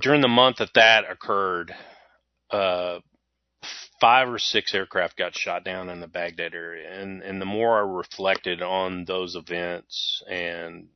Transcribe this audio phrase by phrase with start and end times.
[0.00, 1.74] during the month that that occurred,
[2.50, 3.00] uh,
[4.00, 7.78] five or six aircraft got shot down in the Baghdad area, and and the more
[7.78, 10.88] I reflected on those events and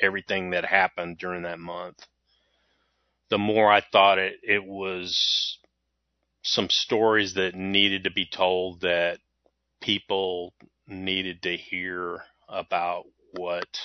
[0.00, 2.06] everything that happened during that month,
[3.30, 5.58] the more I thought it it was
[6.42, 9.18] some stories that needed to be told that
[9.80, 10.54] people
[10.86, 13.80] needed to hear about what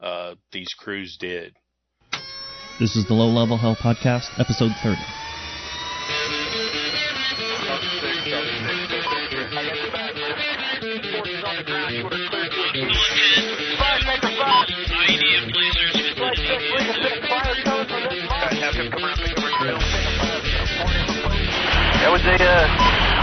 [0.00, 1.56] uh, these crews did.
[2.78, 5.02] This is the Low Level Hell Podcast, episode 30.
[21.98, 22.62] That was a uh,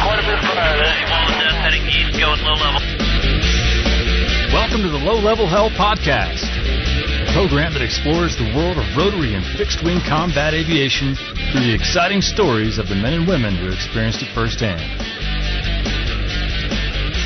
[0.03, 0.83] quite a bit of fire.
[1.39, 2.83] Death heading east, going low level.
[4.51, 6.54] Welcome to the Low Level Hell Podcast, a
[7.35, 11.19] program that explores the world of rotary and fixed wing combat aviation
[11.51, 14.79] through the exciting stories of the men and women who experienced it firsthand.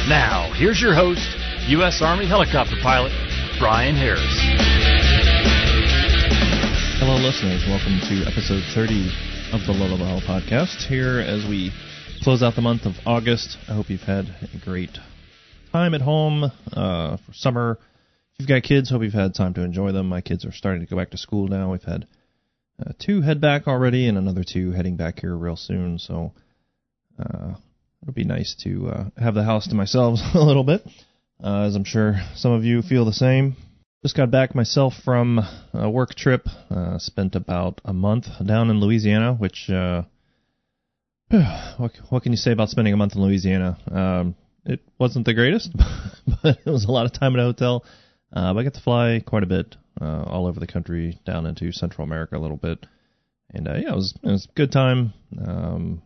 [0.10, 1.22] Now, here's your host,
[1.78, 2.02] U.S.
[2.02, 3.14] Army helicopter pilot,
[3.62, 4.26] Brian Harris.
[6.98, 7.62] Hello, listeners.
[7.70, 9.14] Welcome to episode 30
[9.54, 10.90] of the Level Hell Podcast.
[10.90, 11.70] Here as we
[12.24, 13.60] close out the month of August.
[13.70, 14.98] I hope you've had a great
[15.72, 17.78] time at home uh, for summer.
[18.40, 20.08] You've got kids, hope you've had time to enjoy them.
[20.08, 21.74] My kids are starting to go back to school now.
[21.74, 22.08] We've had
[22.80, 26.00] uh, two head back already, and another two heading back here real soon.
[26.00, 26.32] So
[27.20, 27.56] uh,
[28.02, 30.88] it'll be nice to uh, have the house to myself a little bit,
[31.44, 33.58] uh, as I'm sure some of you feel the same.
[34.04, 35.42] Just got back myself from
[35.74, 36.48] a work trip.
[36.72, 40.04] Uh, spent about a month down in Louisiana, which uh,
[41.78, 43.78] what, what can you say about spending a month in Louisiana?
[43.92, 45.72] Um, it wasn't the greatest,
[46.42, 47.84] but it was a lot of time at a hotel.
[48.32, 51.46] Uh, but I got to fly quite a bit uh, all over the country, down
[51.46, 52.86] into Central America a little bit,
[53.52, 55.14] and uh, yeah, it was it was a good time.
[55.44, 56.02] Um,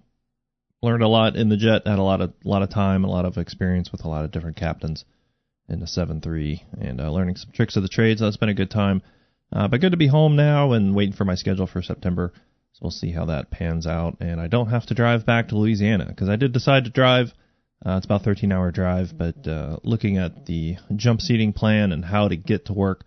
[0.81, 1.85] learned a lot in the jet.
[1.85, 4.31] Had a lot of lot of time, a lot of experience with a lot of
[4.31, 5.05] different captains
[5.67, 8.19] in the seven three, and uh, learning some tricks of the trade.
[8.19, 9.01] So it's been a good time.
[9.51, 12.33] Uh, but good to be home now and waiting for my schedule for September.
[12.73, 14.17] So we'll see how that pans out.
[14.19, 17.33] And I don't have to drive back to Louisiana because I did decide to drive.
[17.85, 21.91] Uh, it's about a 13 hour drive, but uh, looking at the jump seating plan
[21.91, 23.03] and how to get to work,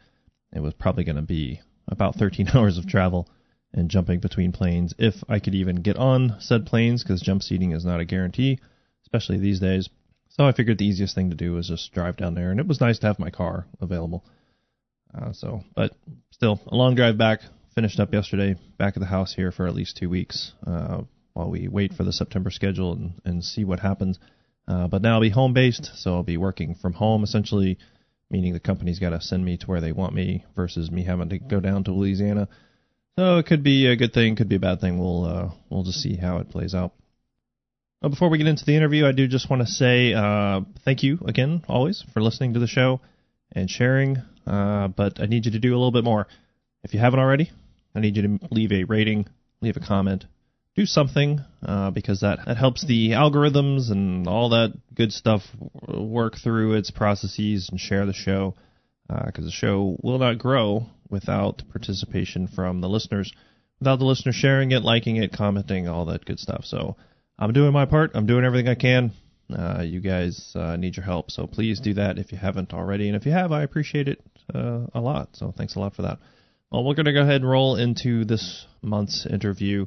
[0.52, 3.28] it was probably going to be about 13 hours of travel
[3.72, 7.72] and jumping between planes if I could even get on said planes because jump seating
[7.72, 8.58] is not a guarantee,
[9.04, 9.88] especially these days.
[10.28, 12.66] So I figured the easiest thing to do was just drive down there, and it
[12.66, 14.24] was nice to have my car available.
[15.14, 15.92] Uh, so, but
[16.30, 17.40] still, a long drive back.
[17.74, 21.02] Finished up yesterday, back at the house here for at least two weeks uh,
[21.34, 24.18] while we wait for the September schedule and, and see what happens.
[24.68, 27.78] Uh, but now I'll be home based, so I'll be working from home essentially,
[28.30, 31.28] meaning the company's got to send me to where they want me versus me having
[31.28, 32.48] to go down to Louisiana.
[33.18, 34.98] So it could be a good thing, could be a bad thing.
[34.98, 36.92] We'll uh, we'll just see how it plays out.
[38.02, 41.18] Before we get into the interview, I do just want to say uh, thank you
[41.26, 43.00] again, always, for listening to the show
[43.52, 44.18] and sharing.
[44.46, 46.26] Uh, but I need you to do a little bit more.
[46.84, 47.50] If you haven't already,
[47.94, 49.26] I need you to leave a rating,
[49.60, 50.26] leave a comment,
[50.76, 55.42] do something uh, because that, that helps the algorithms and all that good stuff
[55.88, 58.54] work through its processes and share the show
[59.08, 63.32] because the show will not grow without participation from the listeners,
[63.78, 66.64] without the listeners sharing it, liking it, commenting, all that good stuff.
[66.64, 66.96] So
[67.38, 68.12] I'm doing my part.
[68.14, 69.12] I'm doing everything I can.
[69.52, 73.06] Uh, you guys uh, need your help, so please do that if you haven't already.
[73.08, 74.20] And if you have, I appreciate it
[74.52, 75.36] uh, a lot.
[75.36, 76.18] So thanks a lot for that.
[76.70, 79.86] Well, we're going to go ahead and roll into this month's interview.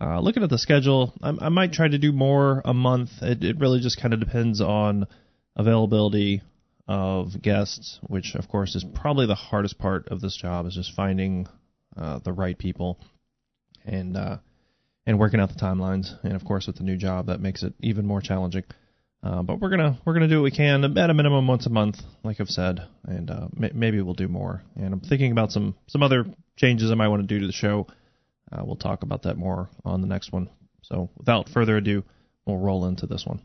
[0.00, 3.10] Uh, looking at the schedule, I, I, might try to do more a month.
[3.22, 5.06] It, it really just kind of depends on
[5.54, 6.42] availability
[6.88, 10.94] of guests, which of course is probably the hardest part of this job is just
[10.94, 11.46] finding
[11.96, 12.98] uh, the right people
[13.84, 14.38] and uh,
[15.06, 16.12] and working out the timelines.
[16.24, 18.64] And of course, with the new job, that makes it even more challenging.
[19.22, 21.70] Uh, but we're gonna we're gonna do what we can at a minimum once a
[21.70, 24.62] month, like I've said, and uh, m- maybe we'll do more.
[24.76, 26.26] And I'm thinking about some some other
[26.56, 27.86] changes I might want to do to the show.
[28.52, 30.48] Uh, we'll talk about that more on the next one.
[30.82, 32.04] So without further ado,
[32.46, 33.42] we'll roll into this one.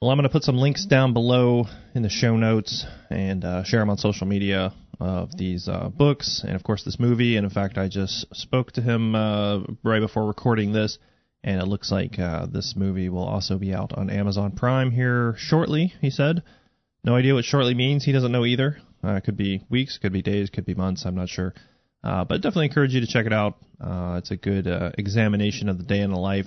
[0.00, 3.64] Well, I'm going to put some links down below in the show notes and uh,
[3.64, 7.36] share them on social media of these uh, books and, of course, this movie.
[7.36, 10.98] And in fact, I just spoke to him uh, right before recording this,
[11.44, 15.34] and it looks like uh, this movie will also be out on Amazon Prime here
[15.36, 15.92] shortly.
[16.00, 16.42] He said,
[17.04, 18.04] "No idea what shortly means.
[18.04, 18.78] He doesn't know either.
[19.04, 21.04] Uh, it could be weeks, could be days, could be months.
[21.04, 21.54] I'm not sure."
[22.02, 23.56] Uh, but I definitely encourage you to check it out.
[23.80, 26.46] Uh, it's a good uh, examination of the day in the life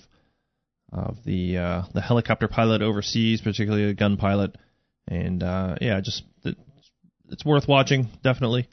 [0.92, 4.56] of the uh, the helicopter pilot overseas, particularly a gun pilot.
[5.08, 6.24] And uh, yeah, just
[7.30, 8.10] it's worth watching.
[8.24, 8.68] Definitely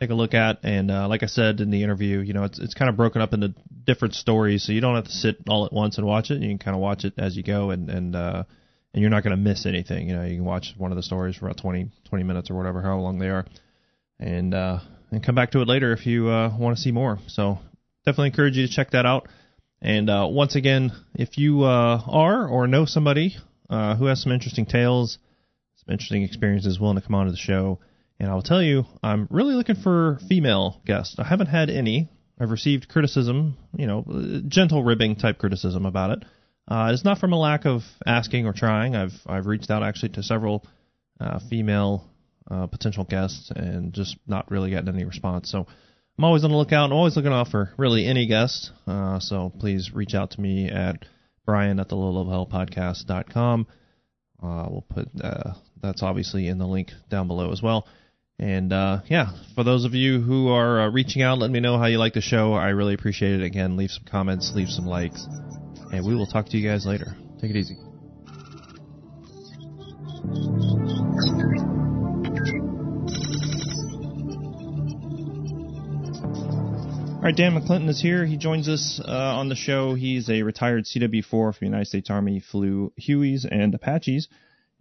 [0.00, 0.58] take a look at.
[0.62, 3.22] And uh, like I said in the interview, you know, it's it's kind of broken
[3.22, 3.54] up into
[3.84, 6.40] different stories, so you don't have to sit all at once and watch it.
[6.40, 8.44] You can kind of watch it as you go, and and uh,
[8.92, 10.08] and you're not going to miss anything.
[10.08, 12.54] You know, you can watch one of the stories for about 20 20 minutes or
[12.54, 13.46] whatever, how long they are,
[14.18, 14.80] and uh,
[15.16, 17.18] and come back to it later if you uh, want to see more.
[17.26, 17.58] So
[18.04, 19.28] definitely encourage you to check that out.
[19.80, 23.36] And uh, once again, if you uh, are or know somebody
[23.70, 25.18] uh, who has some interesting tales,
[25.76, 27.78] some interesting experiences, willing to come on to the show,
[28.20, 31.16] and I will tell you, I'm really looking for female guests.
[31.18, 32.10] I haven't had any.
[32.38, 36.24] I've received criticism, you know, gentle ribbing type criticism about it.
[36.68, 38.94] Uh, it's not from a lack of asking or trying.
[38.94, 40.62] I've I've reached out actually to several
[41.18, 42.04] uh, female
[42.50, 45.50] uh, potential guests and just not really getting any response.
[45.50, 45.66] So
[46.18, 46.86] I'm always on the lookout.
[46.86, 48.70] I'm always looking out for really any guest.
[48.86, 51.04] Uh, so please reach out to me at
[51.44, 52.48] Brian at the low level
[53.32, 53.66] hell.
[54.42, 57.86] Uh, we'll put uh, that's obviously in the link down below as well.
[58.38, 61.78] And uh, yeah, for those of you who are uh, reaching out, let me know
[61.78, 62.52] how you like the show.
[62.52, 63.44] I really appreciate it.
[63.44, 65.26] Again, leave some comments, leave some likes,
[65.90, 67.16] and we will talk to you guys later.
[67.40, 67.76] Take it easy.
[77.26, 78.24] All right, Dan McClinton is here.
[78.24, 79.94] He joins us uh, on the show.
[79.94, 84.28] He's a retired CW4 for the United States Army, flew Hueys and Apaches,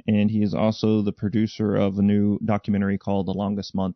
[0.06, 3.96] and he is also the producer of a new documentary called The Longest Month.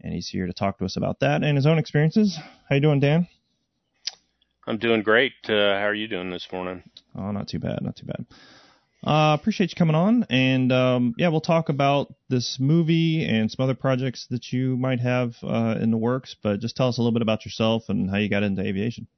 [0.00, 2.38] And he's here to talk to us about that and his own experiences.
[2.66, 3.28] How you doing, Dan?
[4.66, 5.34] I'm doing great.
[5.44, 6.84] Uh, how are you doing this morning?
[7.14, 8.24] Oh, not too bad, not too bad.
[9.04, 13.64] Uh, appreciate you coming on, and um, yeah, we'll talk about this movie and some
[13.64, 16.36] other projects that you might have uh, in the works.
[16.40, 19.08] But just tell us a little bit about yourself and how you got into aviation.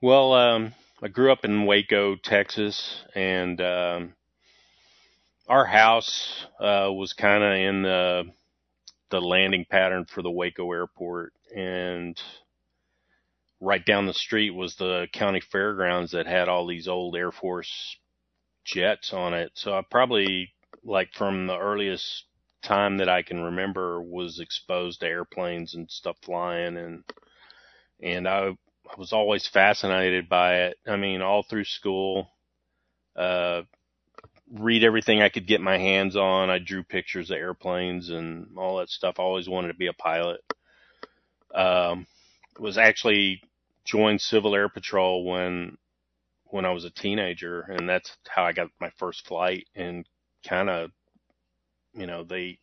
[0.00, 4.14] Well, um, I grew up in Waco, Texas, and um,
[5.46, 8.24] our house uh, was kind of in the
[9.10, 12.18] the landing pattern for the Waco airport, and
[13.60, 17.96] right down the street was the county fairgrounds that had all these old Air Force
[18.66, 19.52] jets on it.
[19.54, 20.52] So I probably
[20.84, 22.24] like from the earliest
[22.62, 27.04] time that I can remember was exposed to airplanes and stuff flying and
[28.02, 28.50] and I
[28.88, 30.78] I was always fascinated by it.
[30.86, 32.30] I mean, all through school,
[33.16, 33.62] uh,
[34.52, 36.50] read everything I could get my hands on.
[36.50, 39.16] I drew pictures of airplanes and all that stuff.
[39.18, 40.40] I always wanted to be a pilot.
[41.54, 42.06] Um,
[42.60, 43.42] was actually
[43.84, 45.78] joined Civil Air Patrol when
[46.50, 49.66] when I was a teenager, and that's how I got my first flight.
[49.74, 50.06] And
[50.48, 50.90] kind of,
[51.94, 52.58] you know, they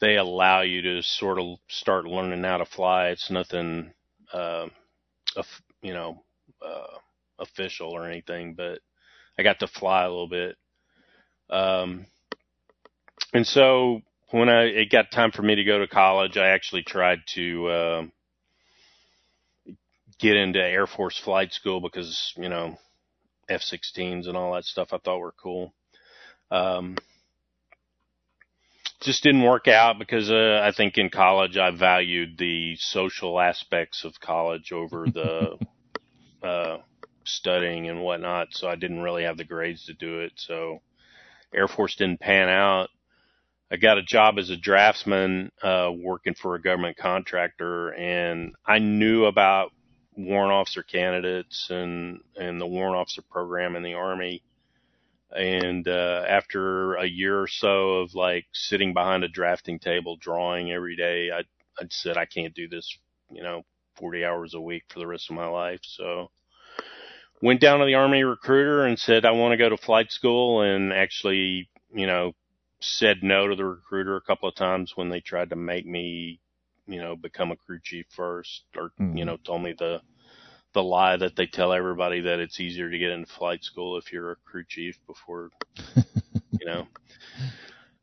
[0.00, 3.08] they allow you to sort of start learning how to fly.
[3.08, 3.92] It's nothing,
[4.32, 4.68] uh,
[5.82, 6.22] you know,
[6.64, 6.98] uh,
[7.38, 8.80] official or anything, but
[9.38, 10.56] I got to fly a little bit.
[11.50, 12.06] Um,
[13.32, 16.82] and so when I it got time for me to go to college, I actually
[16.82, 18.02] tried to uh,
[20.18, 22.78] get into Air Force flight school because you know
[23.50, 25.74] F-16s and all that stuff I thought were cool.
[26.50, 26.96] Um,
[29.00, 34.04] just didn't work out because uh, I think in college I valued the social aspects
[34.04, 35.58] of college over the
[36.46, 36.78] uh,
[37.24, 38.48] studying and whatnot.
[38.50, 40.32] So I didn't really have the grades to do it.
[40.36, 40.82] So
[41.54, 42.90] Air Force didn't pan out.
[43.72, 48.80] I got a job as a draftsman uh, working for a government contractor, and I
[48.80, 49.70] knew about
[50.24, 54.42] warrant officer candidates and and the warrant officer program in the army.
[55.32, 60.72] And uh, after a year or so of like sitting behind a drafting table drawing
[60.72, 61.40] every day, I
[61.80, 62.98] I said I can't do this,
[63.30, 63.64] you know,
[63.96, 65.80] 40 hours a week for the rest of my life.
[65.82, 66.30] So
[67.40, 70.62] went down to the army recruiter and said I want to go to flight school
[70.62, 72.32] and actually, you know,
[72.80, 76.40] said no to the recruiter a couple of times when they tried to make me
[76.90, 79.16] you know, become a crew chief first, or mm.
[79.16, 80.00] you know, told me the
[80.72, 84.12] the lie that they tell everybody that it's easier to get into flight school if
[84.12, 85.50] you're a crew chief before,
[85.96, 86.86] you know.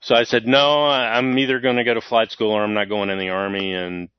[0.02, 2.90] So I said, no, I'm either going to go to flight school or I'm not
[2.90, 3.74] going in the army.
[3.74, 4.10] And,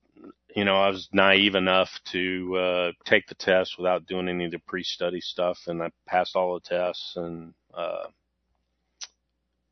[0.54, 4.50] you know, I was naive enough to, uh, take the test without doing any of
[4.50, 5.58] the pre-study stuff.
[5.66, 8.08] And I passed all the tests and, uh,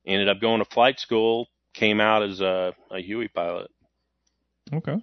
[0.07, 3.71] ended up going to flight school, came out as a, a Huey pilot.
[4.73, 4.97] Okay.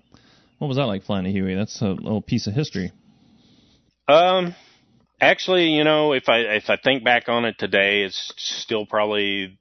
[0.57, 1.53] What was that like flying a Huey?
[1.55, 2.91] That's a little piece of history.
[4.07, 4.55] Um,
[5.21, 9.59] actually, you know, if I if I think back on it today, it's still probably,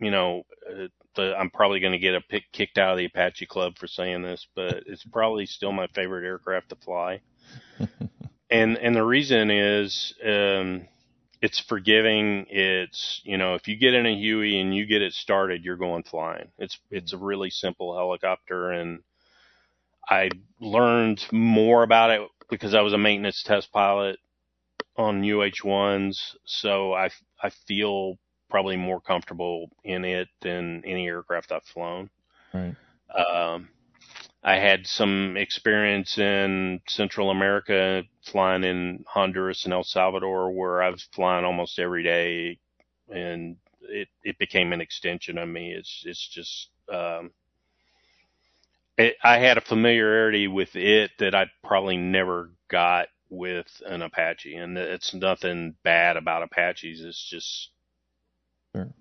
[0.00, 0.86] you know, uh,
[1.16, 3.86] the, I'm probably going to get a pick kicked out of the Apache Club for
[3.86, 7.20] saying this, but it's probably still my favorite aircraft to fly.
[8.50, 10.86] and and the reason is, um,
[11.42, 12.46] it's forgiving.
[12.48, 15.76] It's you know, if you get in a Huey and you get it started, you're
[15.76, 16.48] going flying.
[16.58, 19.00] It's it's a really simple helicopter and
[20.08, 24.18] I learned more about it because I was a maintenance test pilot
[24.96, 27.10] on UH-1s, so I
[27.42, 28.18] I feel
[28.50, 32.10] probably more comfortable in it than any aircraft I've flown.
[32.52, 32.74] Right.
[33.16, 33.68] Um,
[34.42, 40.90] I had some experience in Central America, flying in Honduras and El Salvador, where I
[40.90, 42.58] was flying almost every day,
[43.08, 45.72] and it it became an extension of me.
[45.72, 47.30] It's it's just um,
[49.00, 54.54] it, I had a familiarity with it that I probably never got with an Apache,
[54.54, 57.02] and it's nothing bad about Apaches.
[57.04, 57.70] It's just
[58.74, 58.92] Sure.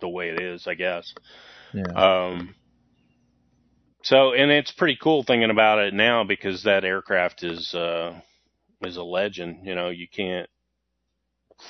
[0.00, 1.14] the way it is, I guess.
[1.72, 1.92] Yeah.
[1.94, 2.54] Um,
[4.02, 8.18] so, and it's pretty cool thinking about it now because that aircraft is uh,
[8.82, 9.66] is a legend.
[9.66, 10.48] You know, you can't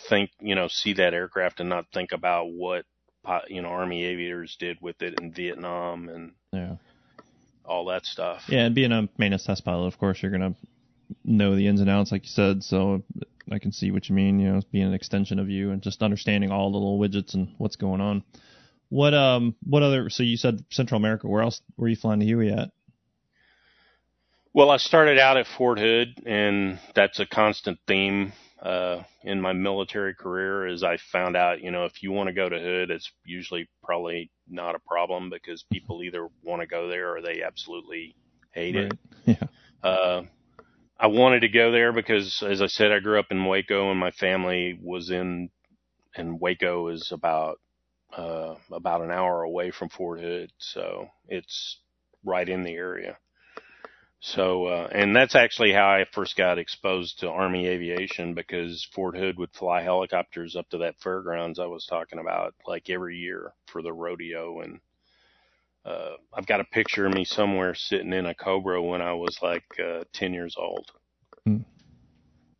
[0.08, 2.84] think, you know, see that aircraft and not think about what
[3.48, 6.76] you know Army aviators did with it in Vietnam and yeah.
[7.70, 8.42] All that stuff.
[8.48, 10.56] Yeah, and being a maintenance test pilot, of course, you're gonna
[11.24, 12.64] know the ins and outs, like you said.
[12.64, 13.04] So
[13.50, 14.40] I can see what you mean.
[14.40, 17.54] You know, being an extension of you and just understanding all the little widgets and
[17.58, 18.24] what's going on.
[18.88, 20.10] What um, what other?
[20.10, 21.28] So you said Central America.
[21.28, 22.70] Where else were you flying to Huey at?
[24.52, 28.32] Well, I started out at Fort Hood, and that's a constant theme
[28.62, 30.66] uh, in my military career.
[30.66, 33.68] Is I found out, you know, if you want to go to Hood, it's usually
[33.82, 38.14] probably not a problem because people either want to go there or they absolutely
[38.52, 38.98] hate it.
[39.24, 39.44] Yeah.
[39.82, 40.22] Uh,
[40.98, 43.98] I wanted to go there because, as I said, I grew up in Waco, and
[43.98, 45.48] my family was in,
[46.14, 47.58] and Waco is about
[48.14, 51.78] uh, about an hour away from Fort Hood, so it's
[52.24, 53.16] right in the area.
[54.22, 59.16] So, uh, and that's actually how I first got exposed to Army aviation because Fort
[59.16, 63.54] Hood would fly helicopters up to that fairgrounds I was talking about, like every year
[63.66, 64.60] for the rodeo.
[64.60, 64.80] And
[65.86, 69.38] uh, I've got a picture of me somewhere sitting in a Cobra when I was
[69.40, 70.90] like uh, 10 years old.
[71.46, 71.62] Hmm.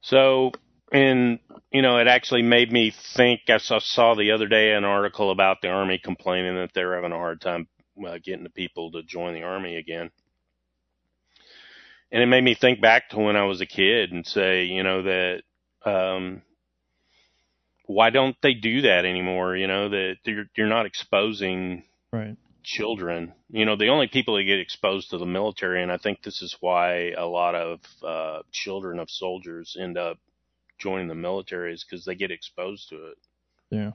[0.01, 0.53] So,
[0.91, 1.41] and
[1.71, 3.43] you know, it actually made me think.
[3.51, 7.13] I saw, saw the other day an article about the Army complaining that they're having
[7.13, 7.69] a hard time
[8.03, 10.11] uh, getting the people to join the Army again
[12.13, 14.83] and it made me think back to when I was a kid and say, you
[14.83, 15.43] know, that
[15.85, 16.43] um,
[17.87, 19.57] why don't they do that anymore?
[19.57, 22.37] You know, that you're you're not exposing Right.
[22.65, 23.35] children.
[23.49, 26.43] You know, the only people that get exposed to the military, and I think this
[26.43, 30.19] is why a lot of uh, children of soldiers end up
[30.79, 33.19] joining the military, is because they get exposed to it.
[33.71, 33.93] Yeah.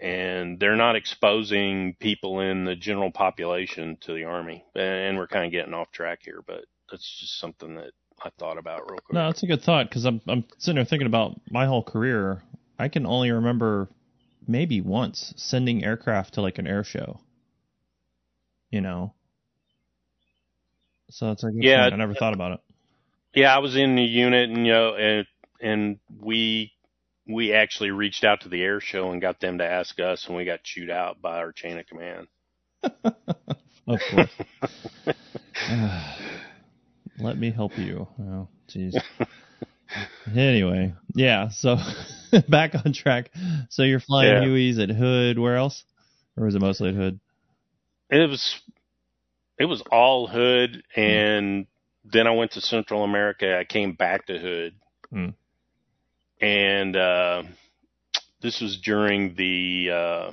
[0.00, 4.64] And they're not exposing people in the general population to the army.
[4.74, 6.64] And we're kind of getting off track here, but
[6.94, 9.14] that's just something that I thought about real quick.
[9.14, 12.42] No, that's a good thought because I'm I'm sitting there thinking about my whole career.
[12.78, 13.88] I can only remember
[14.46, 17.20] maybe once sending aircraft to like an air show.
[18.70, 19.14] You know.
[21.10, 21.92] So that's a good Yeah, point.
[21.92, 22.60] I never thought about it.
[23.34, 25.26] Yeah, I was in the unit, and you know, and
[25.60, 26.72] and we
[27.26, 30.36] we actually reached out to the air show and got them to ask us, and
[30.36, 32.28] we got chewed out by our chain of command.
[33.86, 34.36] Of course.
[37.18, 38.08] Let me help you.
[38.20, 38.94] Oh, jeez.
[40.36, 41.48] anyway, yeah.
[41.48, 41.76] So
[42.48, 43.30] back on track.
[43.70, 44.48] So you're flying Yeah.
[44.48, 45.38] Hueys at Hood.
[45.38, 45.84] Where else?
[46.36, 47.20] Or was it mostly at Hood?
[48.10, 48.60] It was
[49.58, 51.66] it was all Hood, and
[52.04, 53.56] then I went to Central America.
[53.58, 54.74] I came back to Hood,
[55.10, 55.28] Hmm.
[56.40, 57.42] and uh,
[58.40, 60.30] this was during the uh,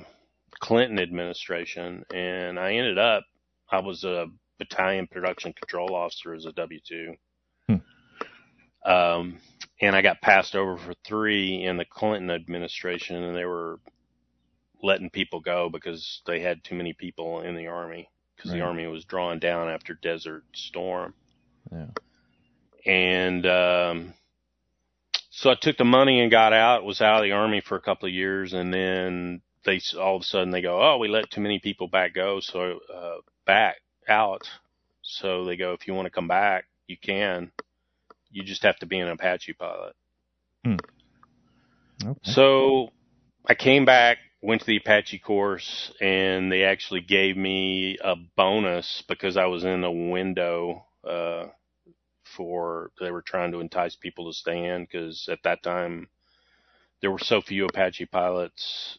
[0.60, 3.24] Clinton administration, and I ended up
[3.70, 4.26] I was a
[4.58, 7.14] battalion production control officer as a W two.
[7.68, 8.90] Hmm.
[8.90, 9.38] Um,
[9.80, 13.80] and I got passed over for three in the Clinton administration, and they were
[14.82, 18.86] letting people go because they had too many people in the army because the army
[18.86, 21.14] was drawn down after Desert Storm.
[21.70, 21.86] Yeah.
[22.84, 24.14] And um,
[25.30, 26.84] so I took the money and got out.
[26.84, 30.22] Was out of the army for a couple of years, and then they all of
[30.22, 33.16] a sudden they go, "Oh, we let too many people back go, so uh,
[33.46, 33.76] back
[34.08, 34.48] out."
[35.02, 37.52] So they go, "If you want to come back, you can.
[38.30, 39.94] You just have to be an Apache pilot."
[42.04, 42.18] Okay.
[42.22, 42.90] So
[43.46, 49.02] I came back, went to the Apache course, and they actually gave me a bonus
[49.08, 51.46] because I was in a window uh,
[52.24, 56.08] for they were trying to entice people to stay in because at that time
[57.00, 58.98] there were so few Apache pilots.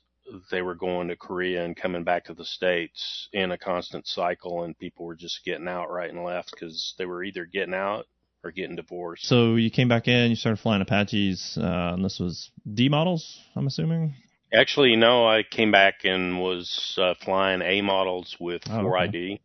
[0.51, 4.63] They were going to Korea and coming back to the States in a constant cycle,
[4.63, 8.05] and people were just getting out right and left because they were either getting out
[8.43, 9.25] or getting divorced.
[9.25, 13.39] So you came back in, you started flying Apaches, uh, and this was D models,
[13.55, 14.15] I'm assuming.
[14.53, 19.39] Actually, no, I came back and was uh, flying A models with Oh, 4ID.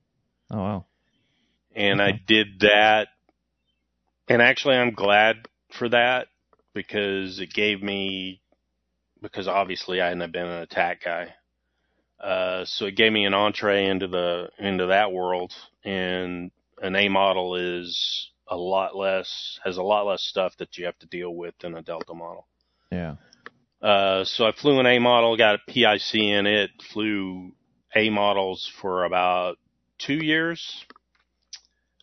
[0.50, 0.86] Oh wow.
[1.74, 3.08] and I did that.
[4.28, 6.28] And actually, I'm glad for that
[6.74, 8.42] because it gave me,
[9.22, 11.34] because obviously I hadn't been an attack guy.
[12.20, 16.50] Uh, so it gave me an entree into the, into that world and
[16.82, 20.98] an A model is a lot less, has a lot less stuff that you have
[20.98, 22.46] to deal with than a Delta model.
[22.90, 23.16] Yeah.
[23.80, 27.52] Uh, so I flew an A model, got a PIC in it, flew
[27.94, 29.58] A models for about
[29.98, 30.84] two years.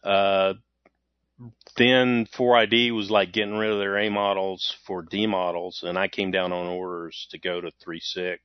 [0.03, 0.53] Uh,
[1.75, 6.07] then 4ID was like getting rid of their A models for D models, and I
[6.07, 8.37] came down on orders to go to 3.6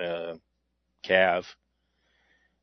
[0.00, 0.36] uh,
[1.04, 1.46] Cav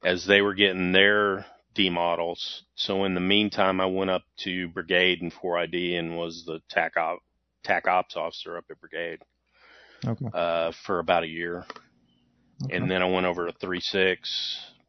[0.04, 2.64] as they were getting their D models.
[2.76, 6.98] So in the meantime, I went up to Brigade and 4ID and was the TAC,
[6.98, 7.20] op,
[7.64, 9.20] TAC ops officer up at Brigade
[10.06, 10.30] Okay.
[10.34, 11.66] uh, for about a year.
[12.70, 14.18] And then I went over to 3.6.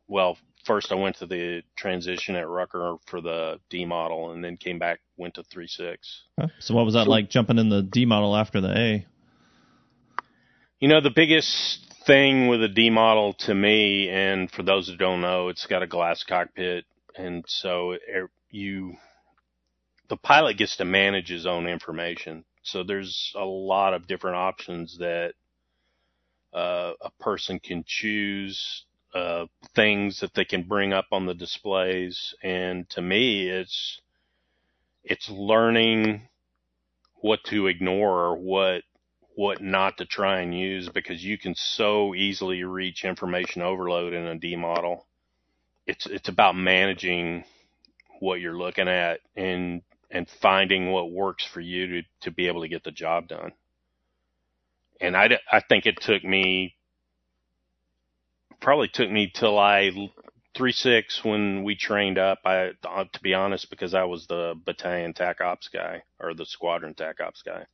[0.08, 4.56] Well, first I went to the transition at Rucker for the D model and then
[4.56, 5.96] came back, went to 3.6.
[6.40, 6.52] Okay.
[6.60, 9.06] So what was that So- like jumping in the D model after the A?
[10.78, 14.98] You know, the biggest thing with a D model to me, and for those that
[14.98, 16.86] don't know, it's got a glass cockpit.
[17.16, 18.94] And so it, you,
[20.08, 22.44] the pilot gets to manage his own information.
[22.62, 25.34] So there's a lot of different options that
[26.54, 32.34] uh, a person can choose, uh, things that they can bring up on the displays.
[32.42, 34.00] And to me, it's,
[35.04, 36.22] it's learning
[37.16, 38.82] what to ignore or what
[39.36, 44.26] what not to try and use because you can so easily reach information overload in
[44.26, 45.06] a D model.
[45.86, 47.44] It's it's about managing
[48.20, 52.62] what you're looking at and and finding what works for you to to be able
[52.62, 53.52] to get the job done.
[55.00, 56.76] And I I think it took me
[58.60, 59.90] probably took me till I
[60.56, 62.40] three six when we trained up.
[62.44, 66.94] I to be honest because I was the battalion TAC ops guy or the squadron
[66.94, 67.64] TAC ops guy.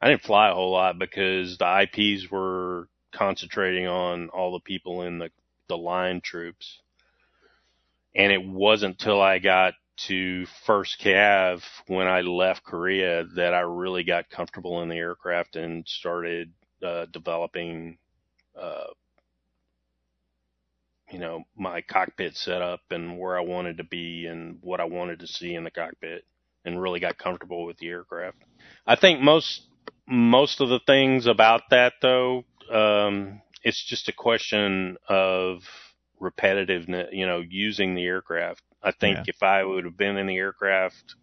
[0.00, 5.02] I didn't fly a whole lot because the IPs were concentrating on all the people
[5.02, 5.30] in the,
[5.68, 6.80] the line troops.
[8.14, 9.74] And it wasn't till I got
[10.08, 15.54] to first Cav when I left Korea that I really got comfortable in the aircraft
[15.54, 16.52] and started
[16.84, 17.98] uh, developing,
[18.60, 18.86] uh,
[21.12, 25.20] you know, my cockpit setup and where I wanted to be and what I wanted
[25.20, 26.24] to see in the cockpit
[26.64, 28.38] and really got comfortable with the aircraft.
[28.86, 29.68] I think most
[30.08, 35.62] most of the things about that though, um, it's just a question of
[36.20, 38.62] repetitiveness, you know, using the aircraft.
[38.82, 39.24] I think Yeah.
[39.26, 41.14] if I would have been in the aircraft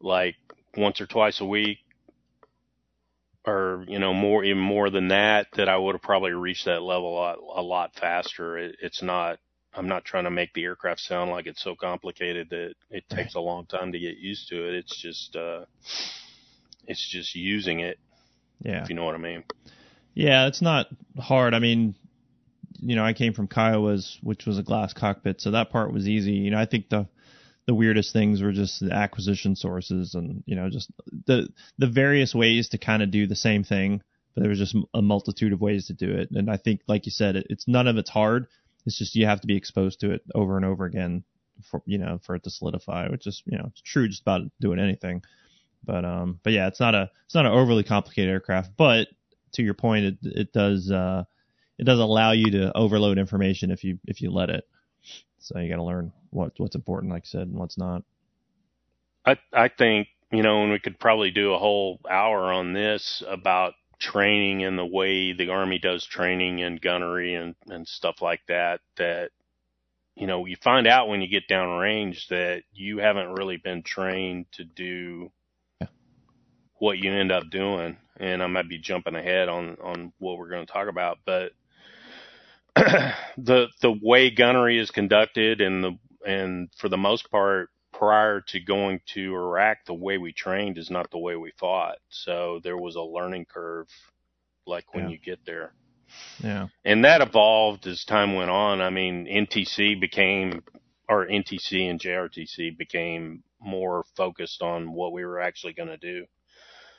[0.00, 0.36] like
[0.76, 1.78] once or twice a week
[3.46, 6.82] or, you know, more, even more than that, that I would have probably reached that
[6.82, 8.58] level a lot, a lot faster.
[8.58, 9.38] It, it's not,
[9.72, 13.34] I'm not trying to make the aircraft sound like it's so complicated that it takes
[13.34, 14.74] a long time to get used to it.
[14.74, 15.66] It's just, uh,
[16.86, 17.98] it's just using it,
[18.62, 18.82] Yeah.
[18.82, 19.44] if you know what I mean.
[20.14, 20.86] Yeah, it's not
[21.18, 21.54] hard.
[21.54, 21.94] I mean,
[22.80, 26.08] you know, I came from Kiowa's, which was a glass cockpit, so that part was
[26.08, 26.32] easy.
[26.32, 27.06] You know, I think the
[27.66, 30.90] the weirdest things were just the acquisition sources and you know just
[31.26, 31.48] the
[31.78, 34.02] the various ways to kind of do the same thing,
[34.34, 36.30] but there was just a multitude of ways to do it.
[36.30, 38.46] And I think, like you said, it, it's none of it's hard.
[38.86, 41.24] It's just you have to be exposed to it over and over again
[41.70, 44.42] for you know for it to solidify, which is you know it's true just about
[44.60, 45.22] doing anything.
[45.84, 49.08] But um, but yeah, it's not a it's not an overly complicated aircraft, but
[49.52, 51.24] to your point, it it does uh,
[51.78, 54.64] it does allow you to overload information if you if you let it.
[55.38, 58.04] So you got to learn what what's important, like I said, and what's not.
[59.26, 63.22] I I think you know, and we could probably do a whole hour on this
[63.28, 68.40] about training and the way the army does training and gunnery and and stuff like
[68.48, 68.80] that.
[68.96, 69.30] That
[70.16, 73.82] you know, you find out when you get down range that you haven't really been
[73.82, 75.32] trained to do
[75.80, 75.88] Yeah.
[76.78, 77.98] what you end up doing.
[78.18, 81.52] And I might be jumping ahead on on what we're going to talk about, but
[82.76, 88.60] the the way gunnery is conducted and the and for the most part prior to
[88.60, 91.96] going to Iraq the way we trained is not the way we fought.
[92.10, 93.88] So there was a learning curve
[94.66, 95.10] like when Yeah.
[95.10, 95.72] you get there.
[96.42, 98.80] Yeah, and that evolved as time went on.
[98.80, 100.62] I mean NTC became
[101.08, 106.26] or NTC and JRTC became more focused on what we were actually going to do.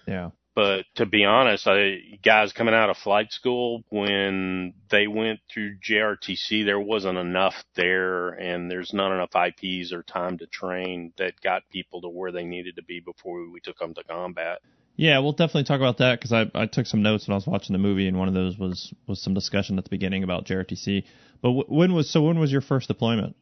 [0.07, 5.39] Yeah, but to be honest, I, guys coming out of flight school, when they went
[5.53, 11.13] through JRTC, there wasn't enough there and there's not enough IPs or time to train
[11.19, 14.61] that got people to where they needed to be before we took them to combat.
[14.95, 15.19] yeah.
[15.19, 17.73] We'll definitely talk about that because I I took some notes when I was watching
[17.73, 21.03] the movie, and one of those was was some discussion at the beginning about JRTC.
[21.39, 23.35] But w- when was so when was your first deployment?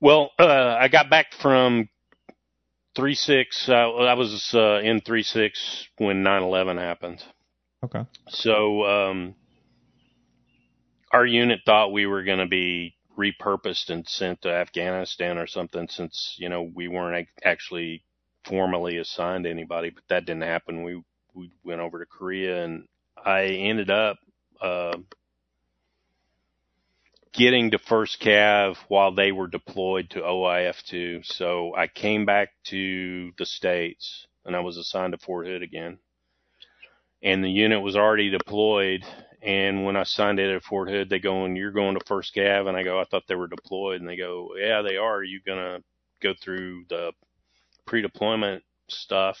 [0.00, 1.88] Well, uh, I got back from
[2.96, 3.68] three six.
[3.68, 7.22] Uh, I was uh, in three six when nine eleven happened.
[7.84, 8.04] Okay.
[8.28, 9.34] So um,
[11.12, 15.88] our unit thought we were going to be repurposed and sent to Afghanistan or something,
[15.88, 18.02] since you know we weren't ac- actually
[18.44, 19.90] formally assigned to anybody.
[19.90, 20.82] But that didn't happen.
[20.82, 21.02] We
[21.34, 22.86] we went over to Korea, and
[23.24, 24.18] I ended up.
[24.60, 24.98] Uh,
[27.36, 31.24] getting to first cav while they were deployed to OIF2.
[31.26, 35.98] So I came back to the States and I was assigned to Fort Hood again.
[37.22, 39.04] And the unit was already deployed.
[39.42, 42.34] And when I signed it at Fort Hood, they go, and you're going to first
[42.34, 42.68] cav.
[42.68, 44.00] And I go, I thought they were deployed.
[44.00, 45.16] And they go, yeah, they are.
[45.16, 45.82] Are you going to
[46.22, 47.12] go through the
[47.86, 49.38] pre-deployment stuff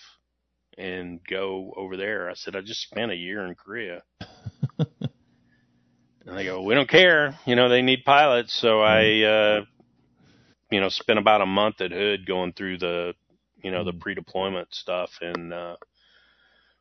[0.76, 2.28] and go over there?
[2.28, 4.02] I said, I just spent a year in Korea.
[6.26, 7.38] And they go, we don't care.
[7.46, 8.52] You know, they need pilots.
[8.52, 9.64] So I, uh,
[10.70, 13.14] you know, spent about a month at Hood going through the,
[13.62, 15.76] you know, the pre-deployment stuff and, uh,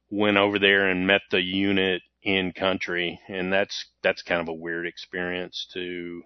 [0.10, 3.20] went over there and met the unit in country.
[3.28, 6.24] And that's, that's kind of a weird experience to,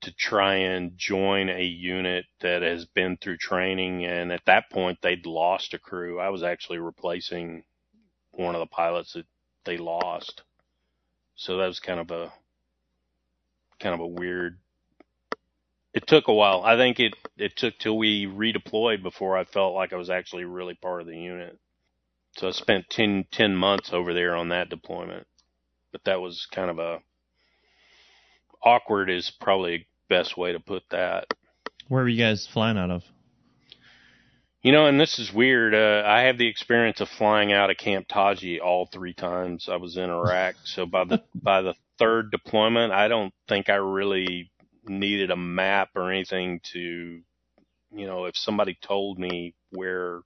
[0.00, 4.06] to try and join a unit that has been through training.
[4.06, 6.18] And at that point, they'd lost a crew.
[6.18, 7.64] I was actually replacing
[8.30, 9.26] one of the pilots that
[9.64, 10.42] they lost.
[11.38, 12.32] So that was kind of a
[13.78, 14.58] kind of a weird.
[15.94, 16.62] It took a while.
[16.64, 20.44] I think it it took till we redeployed before I felt like I was actually
[20.44, 21.56] really part of the unit.
[22.36, 25.26] So I spent 10, 10 months over there on that deployment,
[25.92, 26.98] but that was kind of a
[28.62, 31.26] awkward is probably best way to put that.
[31.86, 33.04] Where were you guys flying out of?
[34.62, 35.74] You know, and this is weird.
[35.74, 39.76] Uh, I have the experience of flying out of Camp Taji all three times I
[39.76, 40.56] was in Iraq.
[40.64, 44.50] So by the by the third deployment, I don't think I really
[44.84, 50.22] needed a map or anything to, you know, if somebody told me where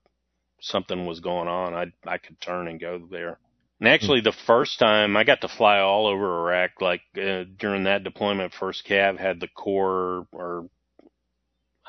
[0.61, 3.39] something was going on, I I could turn and go there.
[3.79, 7.83] And actually, the first time I got to fly all over Iraq, like uh, during
[7.83, 10.69] that deployment, first cav had the corps or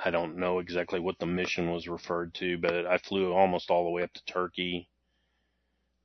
[0.04, 3.84] I don't know exactly what the mission was referred to, but I flew almost all
[3.84, 4.88] the way up to Turkey.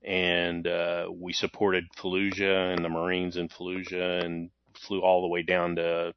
[0.04, 5.44] And uh, we supported Fallujah and the Marines in Fallujah and flew all the way
[5.44, 6.14] down to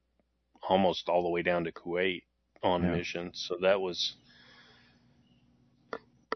[0.68, 2.22] almost all the way down to Kuwait
[2.62, 2.92] on Yeah.
[2.92, 3.44] missions.
[3.48, 4.16] So that was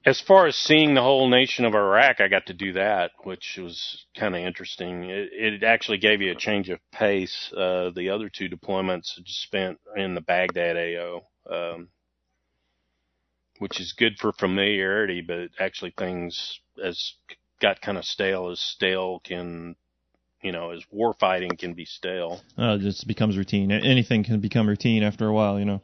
[0.06, 3.58] as far as seeing the whole nation of Iraq, I got to do that, which
[3.62, 5.04] was kind of interesting.
[5.10, 7.52] It, it actually gave you a change of pace.
[7.56, 11.88] Uh, the other two deployments just spent in the Baghdad AO, um,
[13.58, 17.14] which is good for familiarity, but actually things as
[17.60, 19.76] got kind of stale as stale can,
[20.42, 22.40] you know, as war fighting can be stale.
[22.58, 23.70] Uh, it just becomes routine.
[23.72, 25.80] Anything can become routine after a while, you know.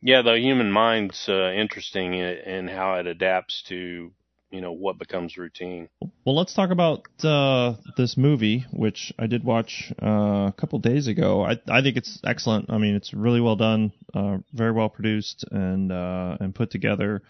[0.00, 4.12] Yeah, the human mind's uh, interesting in, in how it adapts to,
[4.52, 5.88] you know, what becomes routine.
[6.24, 11.08] Well, let's talk about uh, this movie, which I did watch uh, a couple days
[11.08, 11.42] ago.
[11.42, 12.70] I I think it's excellent.
[12.70, 17.22] I mean, it's really well done, uh, very well produced, and uh, and put together,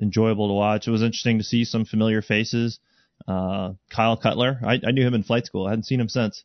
[0.00, 0.86] enjoyable to watch.
[0.86, 2.78] It was interesting to see some familiar faces.
[3.26, 5.66] Uh, Kyle Cutler, I, I knew him in flight school.
[5.66, 6.44] I hadn't seen him since.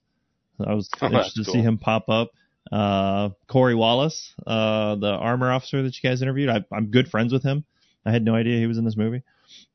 [0.60, 2.32] I was Oh, interested to see him pop up.
[2.72, 6.50] Uh, Corey Wallace, uh, the armor officer that you guys interviewed.
[6.50, 7.65] I, I'm good friends with him.
[8.06, 9.22] I had no idea he was in this movie.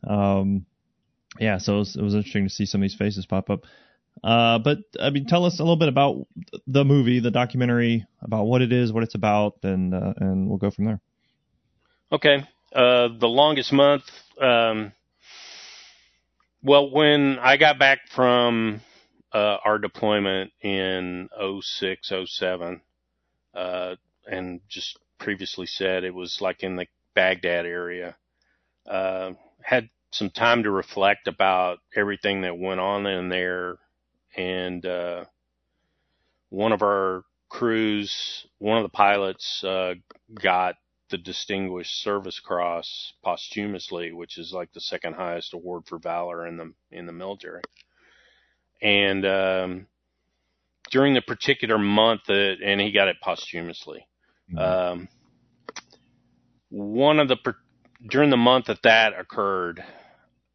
[0.07, 0.67] Um,
[1.39, 3.65] yeah, so it was, it was interesting to see some of these faces pop up.
[4.23, 6.27] Uh, but I mean, tell us a little bit about
[6.67, 10.59] the movie, the documentary, about what it is, what it's about, and uh, and we'll
[10.59, 11.01] go from there.
[12.11, 12.45] Okay.
[12.75, 14.05] Uh, the longest month.
[14.41, 14.93] Um,
[16.63, 18.81] well, when I got back from
[19.33, 21.29] uh, our deployment in
[21.61, 22.81] 06, 07,
[23.55, 23.95] uh,
[24.31, 28.17] and just previously said it was like in the Baghdad area,
[28.87, 29.33] uh,
[29.63, 33.77] had some time to reflect about everything that went on in there,
[34.37, 35.25] and uh,
[36.51, 39.95] one of our crews, one of the pilots, uh,
[40.35, 40.77] got
[41.11, 46.57] the Distinguished Service Cross posthumously, which is like the second highest award for valor in
[46.57, 47.63] the in the military.
[48.83, 49.87] And um,
[50.91, 54.07] during the particular month that, and he got it posthumously.
[54.57, 55.09] Um,
[56.71, 57.57] one of the per-
[58.07, 59.85] during the month that that occurred,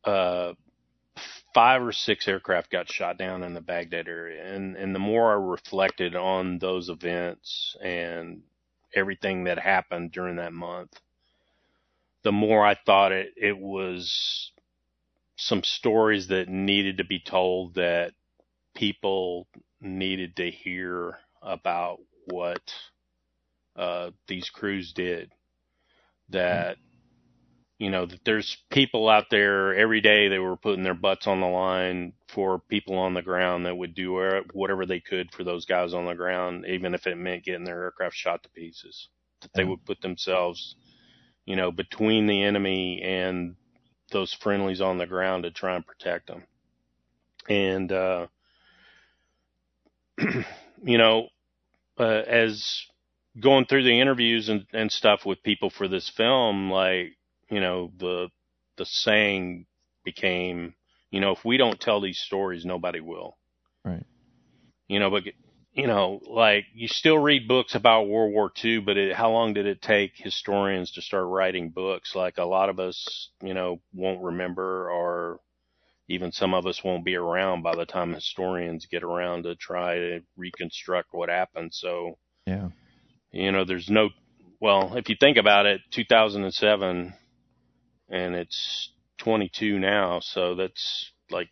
[0.03, 0.53] uh,
[1.53, 5.31] five or six aircraft got shot down in the Baghdad area, and and the more
[5.31, 8.43] I reflected on those events and
[8.95, 10.99] everything that happened during that month,
[12.23, 14.51] the more I thought it, it was
[15.37, 18.13] some stories that needed to be told that
[18.75, 19.47] people
[19.81, 22.73] needed to hear about what
[23.75, 25.31] uh, these crews did.
[26.29, 26.77] That
[27.83, 31.41] you know that there's people out there every day they were putting their butts on
[31.41, 34.13] the line for people on the ground that would do
[34.53, 37.83] whatever they could for those guys on the ground, even if it meant getting their
[37.83, 39.09] aircraft shot to pieces.
[39.41, 40.77] That they would put themselves,
[41.45, 43.55] you know, between the enemy and
[44.11, 46.43] those friendlies on the ground to try and protect them.
[47.49, 48.27] And, uh,
[50.85, 51.27] you know,
[51.99, 52.85] uh, as
[53.37, 57.17] going through the interviews and, and stuff with people for this film, like,
[57.53, 58.29] you know, the,
[58.77, 59.65] the saying
[60.03, 60.73] became,
[61.11, 63.37] you know, if we don't tell these stories, nobody will.
[63.85, 64.05] Right.
[64.87, 65.23] You know, but
[65.73, 69.53] you know, like you still read books about World War II, but it, how long
[69.53, 72.15] did it take historians to start writing books?
[72.15, 75.39] Like a lot of us, you know, won't remember, or
[76.07, 79.95] even some of us won't be around by the time historians get around to try
[79.95, 81.73] to reconstruct what happened.
[81.73, 82.69] So, yeah,
[83.31, 84.09] you know, there's no,
[84.59, 87.15] well, if you think about it, 2007,
[88.13, 91.49] and it's 22 now, so that's like,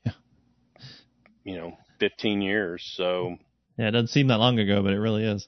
[1.44, 2.84] you know, 15 years.
[2.96, 3.38] So
[3.78, 5.48] yeah, it doesn't seem that long ago, but it really is.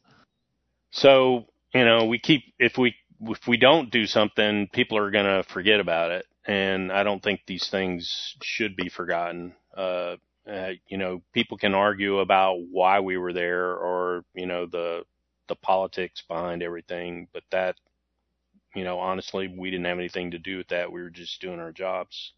[0.92, 5.26] So, you know, we keep, if we, if we don't do something, people are going
[5.26, 6.26] to forget about it.
[6.46, 9.54] And I don't think these things should be forgotten.
[9.78, 10.16] Uh,
[10.50, 15.04] uh, you know, people can argue about why we were there or, you know, the,
[15.48, 17.76] the politics behind everything, but that,
[18.76, 20.92] you know, honestly, we didn't have anything to do with that.
[20.92, 22.34] We were just doing our jobs.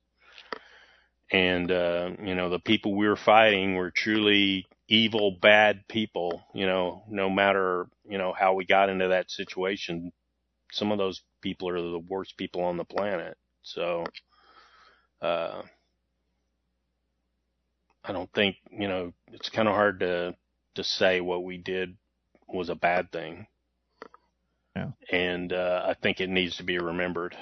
[1.32, 6.68] And, uh, you know, the people we were fighting were truly evil, bad people, you
[6.68, 10.12] know, no matter, you know, how we got into that situation,
[10.72, 13.38] some of those people are the worst people on the planet.
[13.64, 14.06] So,
[15.22, 15.64] uh,
[18.04, 20.36] I don't think, you know, it's kind of hard to,
[20.76, 21.98] to say what we did
[22.48, 23.48] was a bad thing.
[24.76, 24.92] Yeah.
[25.12, 27.36] And, uh, I think it needs to be remembered.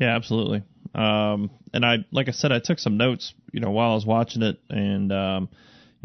[0.00, 0.62] Yeah, absolutely.
[0.94, 4.06] Um, and I, like I said, I took some notes, you know, while I was
[4.06, 5.48] watching it and, um,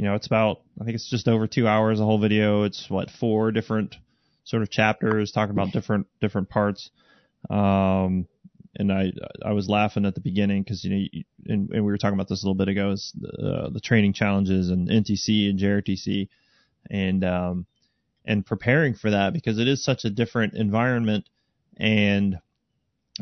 [0.01, 2.63] you know, it's about I think it's just over two hours a whole video.
[2.63, 3.95] It's what four different
[4.43, 6.89] sort of chapters talking about different different parts.
[7.49, 8.27] Um,
[8.75, 9.11] and I
[9.45, 11.21] I was laughing at the beginning because you know
[11.53, 14.13] and, and, we were talking about this a little bit ago is uh, the training
[14.13, 16.29] challenges and NTC and JRTC
[16.89, 17.65] and um,
[18.25, 21.27] and preparing for that because it is such a different environment
[21.77, 22.39] and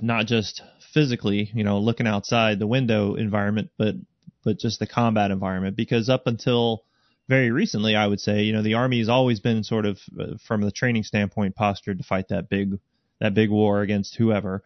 [0.01, 0.61] not just
[0.93, 3.95] physically you know looking outside the window environment but
[4.43, 5.75] but just the combat environment.
[5.75, 6.83] Because up until
[7.27, 10.37] very recently, I would say, you know, the army has always been sort of, uh,
[10.43, 12.79] from the training standpoint, postured to fight that big
[13.19, 14.63] that big war against whoever,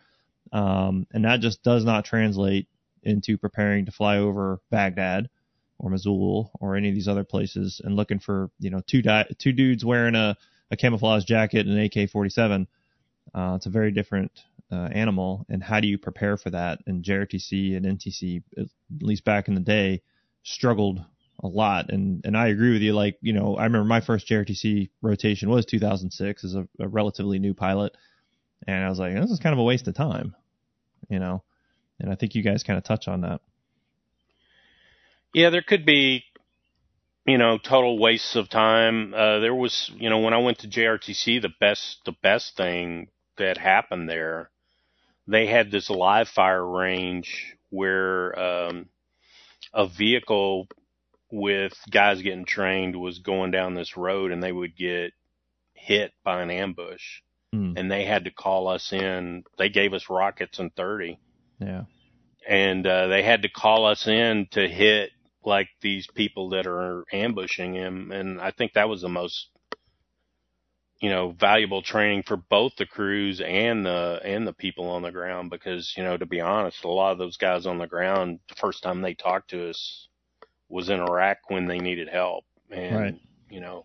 [0.52, 2.68] um, and that just does not translate
[3.02, 5.28] into preparing to fly over Baghdad
[5.80, 9.28] or Mosul or any of these other places and looking for you know two di-
[9.38, 10.38] two dudes wearing a,
[10.72, 12.68] a camouflage jacket and an AK-47.
[13.34, 14.32] Uh, it's a very different
[14.72, 16.80] uh, animal, and how do you prepare for that?
[16.88, 18.68] And JRTC and NTC, at
[19.02, 20.02] least back in the day,
[20.44, 21.04] struggled
[21.42, 21.92] a lot.
[21.92, 22.94] And and I agree with you.
[22.94, 27.40] Like you know, I remember my first JRTC rotation was 2006 as a, a relatively
[27.40, 27.96] new pilot,
[28.68, 30.36] and I was like, this is kind of a waste of time,
[31.10, 31.44] you know.
[32.00, 33.42] And I think you guys kind of touch on that.
[35.34, 36.24] Yeah, there could be,
[37.26, 39.14] you know, total wastes of time.
[39.14, 43.08] Uh, there was, you know, when I went to JRTC, the best, the best thing
[43.38, 44.52] that happened there
[45.28, 48.88] they had this live fire range where um,
[49.74, 50.68] a vehicle
[51.32, 55.14] with guys getting trained was going down this road and they would get
[55.74, 57.22] hit by an ambush
[57.54, 57.74] mm.
[57.78, 61.18] and they had to call us in they gave us rockets and 30
[61.60, 61.84] yeah
[62.48, 65.12] and uh, they had to call us in to hit
[65.46, 69.50] like these people that are ambushing him and i think that was the most
[71.04, 75.12] you know, valuable training for both the crews and the and the people on the
[75.12, 78.40] ground because, you know, to be honest, a lot of those guys on the ground,
[78.48, 80.08] the first time they talked to us
[80.70, 82.46] was in Iraq when they needed help.
[82.72, 83.20] And right.
[83.50, 83.84] you know,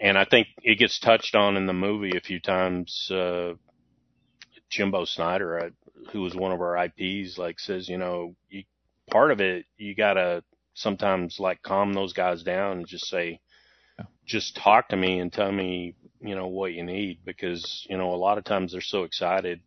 [0.00, 3.08] and I think it gets touched on in the movie a few times.
[3.08, 3.52] Uh,
[4.68, 5.70] Jimbo Snyder, uh,
[6.10, 8.64] who was one of our IPs, like says, you know, you,
[9.08, 10.42] part of it you gotta
[10.76, 13.40] sometimes like calm those guys down and just say,
[14.24, 17.18] just talk to me and tell me you know what you need.
[17.24, 19.60] Because you know a lot of times they're so excited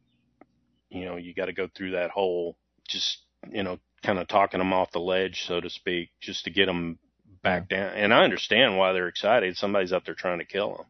[0.89, 3.19] you know you got to go through that whole just
[3.51, 6.65] you know kind of talking them off the ledge so to speak just to get
[6.65, 6.97] them
[7.43, 7.89] back yeah.
[7.89, 7.93] down.
[7.95, 9.55] And i understand why they're excited.
[9.57, 10.85] Somebody's up there trying to kill them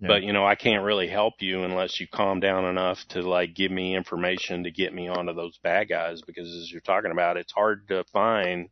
[0.00, 0.08] yeah.
[0.08, 3.54] but you know i can't really help you unless you calm down enough to like
[3.54, 6.22] give me information to get me onto those bad guys.
[6.26, 8.68] Because as you're talking about it's hard to find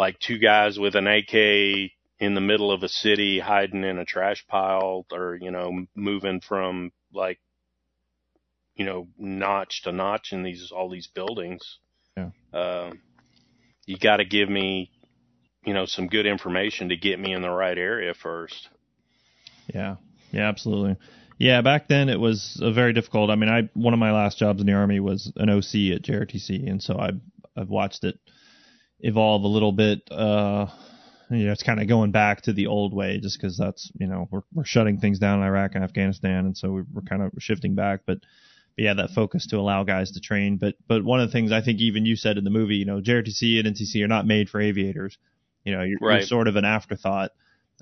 [0.00, 4.04] like two guys with an ak in the middle of a city hiding in a
[4.06, 7.38] trash pile or, you know, moving from like,
[8.74, 11.80] you know, notch to notch in these, all these buildings.
[12.16, 12.30] Yeah.
[12.50, 12.92] Uh,
[13.84, 14.90] you got to give me,
[15.66, 18.70] you know, some good information to get me in the right area first.
[19.66, 19.96] Yeah.
[20.32, 20.96] Yeah, absolutely.
[21.36, 23.28] Yeah, back then it was a very difficult.
[23.28, 26.02] I mean, I one of my last jobs in the army was an OC at
[26.02, 27.20] JRTC, and so I I've,
[27.56, 28.18] I've watched it
[29.02, 30.00] evolve a little bit.
[30.10, 30.66] Uh,
[31.30, 34.06] you know, it's kind of going back to the old way, just because that's you
[34.06, 37.32] know we're we're shutting things down in Iraq and Afghanistan, and so we're kind of
[37.38, 38.00] shifting back.
[38.06, 38.18] But,
[38.76, 40.56] but yeah, that focus to allow guys to train.
[40.56, 42.84] But but one of the things I think even you said in the movie, you
[42.84, 45.18] know, JRTC and NTC are not made for aviators.
[45.64, 46.16] You know, you're, Right.
[46.20, 47.32] you're sort of an afterthought,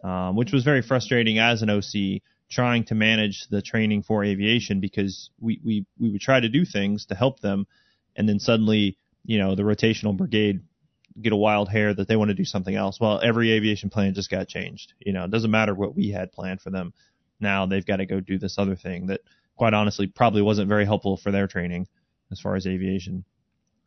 [0.03, 4.81] um, which was very frustrating as an OC trying to manage the training for aviation
[4.81, 7.67] because we, we, we would try to do things to help them
[8.17, 10.61] and then suddenly, you know, the rotational brigade
[11.21, 13.01] get a wild hair that they want to do something else.
[13.01, 14.95] Well, every aviation plan just got changed.
[14.99, 16.93] You know, it doesn't matter what we had planned for them.
[17.41, 19.21] Now they've got to go do this other thing that
[19.57, 21.89] quite honestly probably wasn't very helpful for their training
[22.31, 23.25] as far as aviation.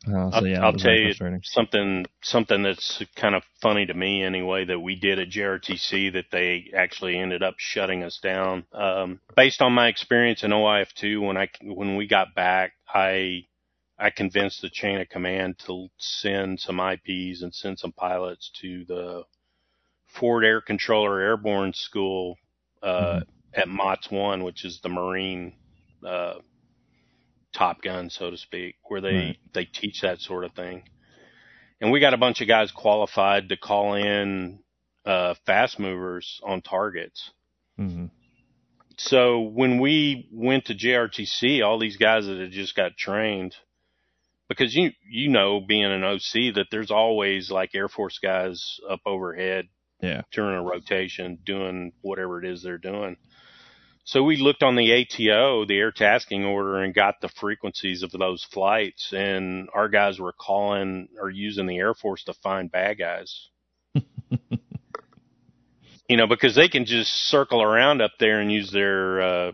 [0.08, 1.14] Uh, so I'll, yeah, I'll tell you
[1.44, 6.26] something something that's kind of funny to me anyway that we did at JRTC that
[6.32, 8.66] they actually ended up shutting us down.
[8.74, 13.46] Um, based on my experience in OIF2, when I when we got back, I
[14.02, 18.84] I convinced the chain of command to send some IPs and send some pilots to
[18.86, 19.24] the
[20.08, 22.38] Forward Air Controller Airborne School
[22.82, 23.22] uh,
[23.54, 25.54] at MAWTS One, which is the Marine.
[26.06, 26.36] Uh,
[27.54, 29.38] Top Gun, so to speak, where they Right.
[29.54, 30.84] they teach that sort of thing.
[31.82, 34.60] And we got a bunch of guys qualified to call in
[35.06, 37.32] uh, fast movers on targets.
[37.78, 38.06] hmm
[38.98, 43.56] So when we went to JRTC, all these guys that had just got trained,
[44.52, 49.00] because you you know being an OC that there's always like Air Force guys up
[49.06, 49.68] overhead
[50.02, 50.22] Yeah.
[50.32, 53.18] during a rotation doing whatever it is they're doing.
[54.04, 58.12] So we looked on the ATO, the air tasking order, and got the frequencies of
[58.12, 59.14] those flights.
[59.14, 63.50] And our guys were calling or using the Air Force to find bad guys.
[66.10, 69.52] you know, because they can just circle around up there and use their uh,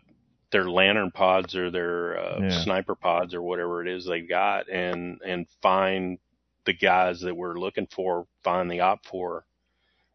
[0.51, 2.63] their LANTIRN pods or their uh, Yeah.
[2.63, 6.19] sniper pods or whatever it is they've got, and and find
[6.65, 9.43] the guys that we're looking for, find the OPFOR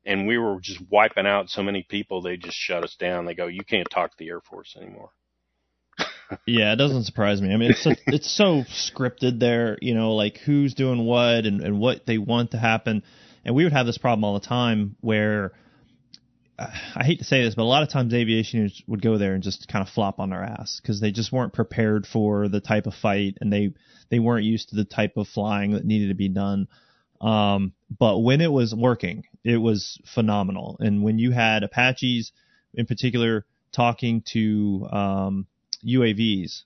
[0.05, 3.35] and we were just wiping out so many people they just shut us down they
[3.35, 5.11] go you can't talk to the air force anymore
[6.47, 7.53] Yeah, it doesn't surprise me.
[7.53, 11.79] I mean, it's it's so scripted there, you know, like who's doing what and, and
[11.79, 13.03] what they want to happen.
[13.45, 15.53] And we would have this problem all the time where
[16.94, 19.42] I hate to say this, but a lot of times aviation would go there and
[19.42, 22.87] just kind of flop on their ass because they just weren't prepared for the type
[22.87, 23.72] of fight and they
[24.11, 26.68] they weren't used to the type of flying that needed to be done.
[27.20, 30.77] Um, but when it was working, it was phenomenal.
[30.81, 32.33] And when you had Apaches
[32.75, 35.46] in particular talking to um,
[35.87, 36.62] UAVs,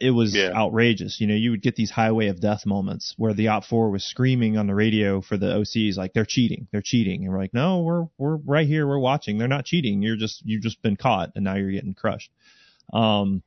[0.00, 0.52] it was Yeah.
[0.54, 1.20] outrageous.
[1.20, 4.56] You know, you would get these highway of death moments where the OPFOR was screaming
[4.56, 7.82] on the radio for the OCs like they're cheating, they're cheating, and we're like, no,
[7.82, 9.36] we're we're right here, we're watching.
[9.38, 10.00] They're not cheating.
[10.02, 12.30] You're just you've just been caught, and now you're getting crushed.
[12.92, 13.42] Um,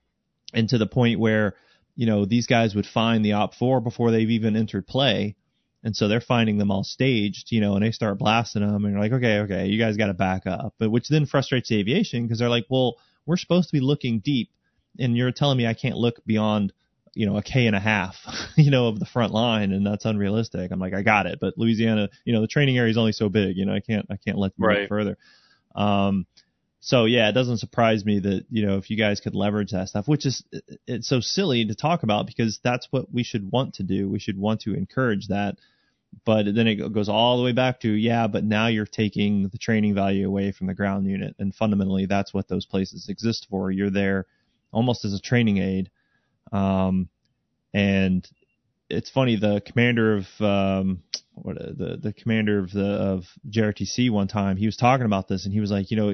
[0.53, 1.55] and to the point where
[1.95, 5.35] you know these guys would find the OPFOR before they've even entered play.
[5.83, 8.93] And so they're finding them all staged, you know, and they start blasting them, and
[8.93, 10.73] you're like, okay, okay, you guys got to back up.
[10.79, 12.95] But which then frustrates the aviation because they're like, well,
[13.27, 14.49] we're supposed to be looking deep,
[14.99, 16.73] and you're telling me I can't look beyond,
[17.13, 18.15] you know, a K and a half,
[18.55, 20.71] you know, of the front line, and that's unrealistic.
[20.71, 23.29] I'm like, I got it, but Louisiana, you know, the training area is only so
[23.29, 24.79] big, you know, I can't, I can't let you Right.
[24.81, 25.17] look further.
[25.75, 26.25] Um,
[26.79, 29.89] so yeah, it doesn't surprise me that you know if you guys could leverage that
[29.89, 30.43] stuff, which is
[30.85, 34.07] it's so silly to talk about because that's what we should want to do.
[34.07, 35.57] We should want to encourage that.
[36.23, 39.57] But then it goes all the way back to yeah, but now you're taking the
[39.57, 43.71] training value away from the ground unit, and fundamentally that's what those places exist for.
[43.71, 44.25] You're there
[44.77, 45.89] almost as a training aid,
[46.51, 47.09] um,
[47.73, 48.27] and
[48.89, 51.01] it's funny the commander of um,
[51.33, 55.45] what the the commander of the of JRTC one time he was talking about this
[55.45, 56.13] and he was like you know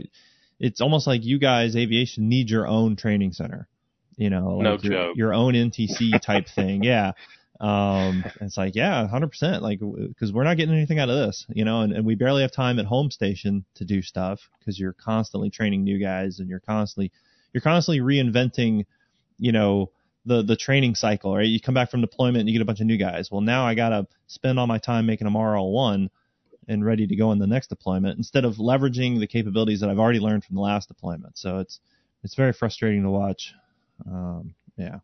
[0.60, 3.68] it's almost like you guys aviation need your own training center.
[4.16, 6.84] You know No your, your own NTC type thing.
[6.94, 7.12] Yeah.
[7.60, 11.64] Um it's like yeah 100% like because we're not getting anything out of this you
[11.64, 14.94] know and, and we barely have time at home station to do stuff because you're
[14.94, 17.12] constantly training new guys and you're constantly
[17.54, 18.86] you're constantly reinventing
[19.38, 19.92] you know
[20.26, 21.46] the the training cycle, right?
[21.46, 23.32] You come back from deployment and you get a bunch of new guys.
[23.32, 26.10] Well, now I gotta spend all my time making them RL one
[26.68, 30.00] and ready to go in the next deployment instead of leveraging the capabilities that I've
[30.00, 31.38] already learned from the last deployment.
[31.38, 31.80] So it's
[32.24, 33.54] it's very frustrating to watch.
[34.06, 35.00] Um, yeah,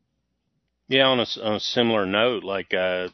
[0.88, 3.10] Yeah, on a, on a similar note, like uh,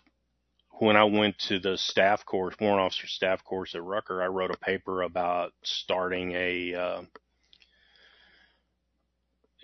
[0.79, 4.51] when I went to the staff course, warrant officer staff course at Rucker, I wrote
[4.51, 7.01] a paper about starting a, uh,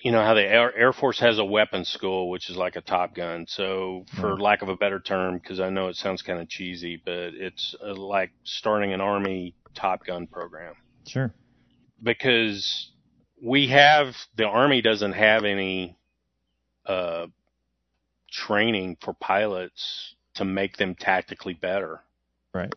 [0.03, 2.81] you know how the Air, Air Force has a weapons school, which is like a
[2.81, 3.45] Top Gun.
[3.47, 4.41] So, for Right.
[4.41, 7.75] lack of a better term, because I know it sounds kind of cheesy, but it's
[7.85, 10.73] uh, like starting an Army Top Gun program
[11.07, 11.33] Sure.
[12.01, 12.91] because
[13.41, 15.97] we have the Army doesn't have any
[16.85, 17.27] uh,
[18.31, 22.01] training for pilots to make them tactically better
[22.53, 22.73] Right.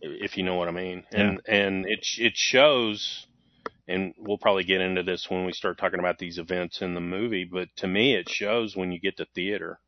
[0.00, 1.04] if you know what I mean.
[1.12, 3.26] And and it it shows,
[3.90, 7.00] and we'll probably get into this when we start talking about these events in the
[7.00, 7.44] movie.
[7.44, 9.80] But to me, it shows when you get to theater.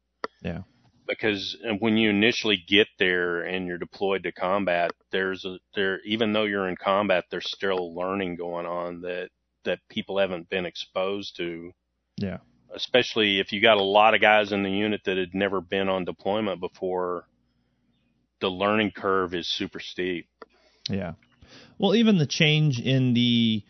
[0.42, 0.62] Yeah.
[1.06, 6.00] Because uh, when you initially get there and you're deployed to combat, there's a there
[6.04, 9.30] even though you're in combat, there's still learning going on that
[9.64, 11.72] that people haven't been exposed to.
[12.16, 12.38] Yeah.
[12.74, 15.88] Especially if you got a lot of guys in the unit that had never been
[15.88, 17.26] on deployment before,
[18.40, 20.26] the learning curve is super steep.
[20.88, 21.12] Yeah.
[21.78, 23.62] Well, even the change in the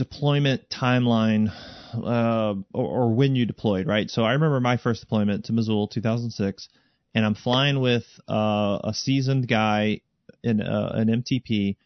[0.00, 1.52] deployment timeline,
[1.94, 4.08] uh, or, or when you deployed, right?
[4.08, 6.70] So I remember my first deployment to Mosul, 2006,
[7.14, 10.00] and I'm flying with uh, a seasoned guy
[10.42, 11.76] in uh, an MTP,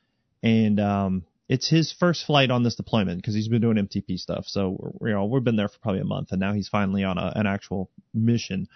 [0.45, 4.45] and um, it's his first flight on this deployment because he's been doing MTP stuff.
[4.47, 7.19] So you know we've been there for probably a month, and now he's finally on
[7.19, 8.69] a, an actual mission,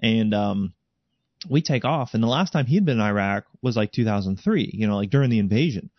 [0.00, 0.74] and um,
[1.50, 2.14] we take off.
[2.14, 5.30] And the last time he'd been in Iraq was like 2003, you know, like during
[5.30, 5.90] the invasion.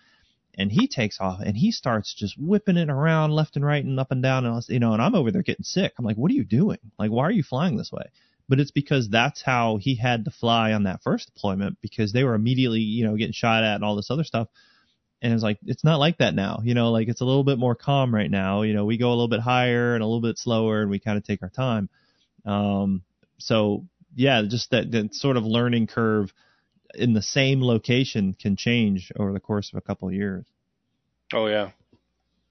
[0.57, 3.99] And he takes off and he starts just whipping it around left and right and
[3.99, 4.45] up and down.
[4.45, 5.93] And, you know, and I'm over there getting sick.
[5.97, 6.79] I'm like, what are you doing?
[6.97, 8.09] Like, why are you flying this way?
[8.49, 12.23] But it's because that's how he had to fly on that first deployment because they
[12.23, 14.47] were immediately, you know, getting shot at and all this other stuff.
[15.21, 17.59] And it's like, it's not like that now, you know, like it's a little bit
[17.59, 18.61] more calm right now.
[18.61, 20.99] You know, we go a little bit higher and a little bit slower and we
[20.99, 21.89] kind of take our time.
[22.45, 23.03] Um,
[23.37, 23.85] so
[24.15, 26.31] yeah, just that, that sort of learning curve
[26.95, 30.45] in the same location can change over the course of a couple of years.
[31.33, 31.71] Oh yeah.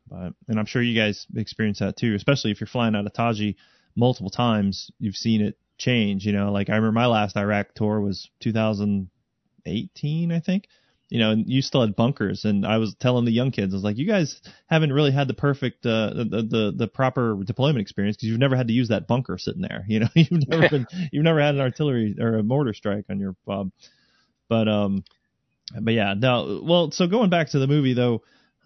[0.08, 3.12] But and I'm sure you guys experience that too, especially if you're flying out of
[3.12, 3.56] Taji
[3.96, 4.90] multiple times.
[4.98, 6.24] You've seen it change.
[6.24, 10.68] You know, like I remember my last Iraq tour was 2018, I think.
[11.08, 13.76] You know, and you still had bunkers, and I was telling the young kids, I
[13.76, 17.80] was like, you guys haven't really had the perfect, uh, the the the proper deployment
[17.80, 19.84] experience because you've never had to use that bunker sitting there.
[19.88, 23.20] You know, you've never been, you've never had an artillery or a mortar strike on
[23.20, 23.70] your fob.
[24.48, 25.04] But um,
[25.80, 26.60] but yeah, no.
[26.62, 28.22] Well, so going back to the movie though,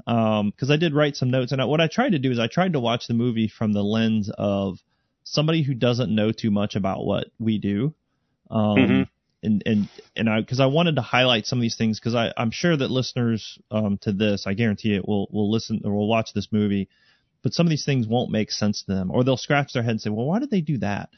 [0.07, 2.39] um, because I did write some notes, and I, what I tried to do is
[2.39, 4.79] I tried to watch the movie from the lens of
[5.25, 7.95] somebody who doesn't know too much about what we do.
[8.51, 9.09] Um, Mhm.
[9.43, 12.33] and and and I because I wanted to highlight some of these things because I
[12.37, 16.09] I'm sure that listeners um to this I guarantee it will will listen or will
[16.09, 16.89] watch this movie,
[17.43, 19.93] but some of these things won't make sense to them or they'll scratch their head
[19.93, 21.09] and say, well, why did they do that?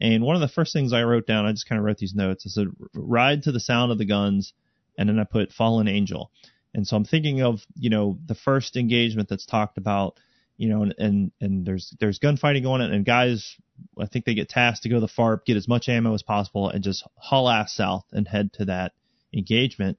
[0.00, 2.14] And one of the first things I wrote down, I just kind of wrote these
[2.14, 2.44] notes.
[2.46, 4.52] I said, ride to the sound of the guns,
[4.96, 6.30] and then I put fallen angel.
[6.74, 10.18] And so I'm thinking of, you know, the first engagement that's talked about,
[10.56, 13.56] you know, and and, and there's there's gunfighting going on, and guys,
[13.98, 16.22] I think they get tasked to go to the FARP, get as much ammo as
[16.22, 18.92] possible, and just haul ass south and head to that
[19.32, 19.98] engagement.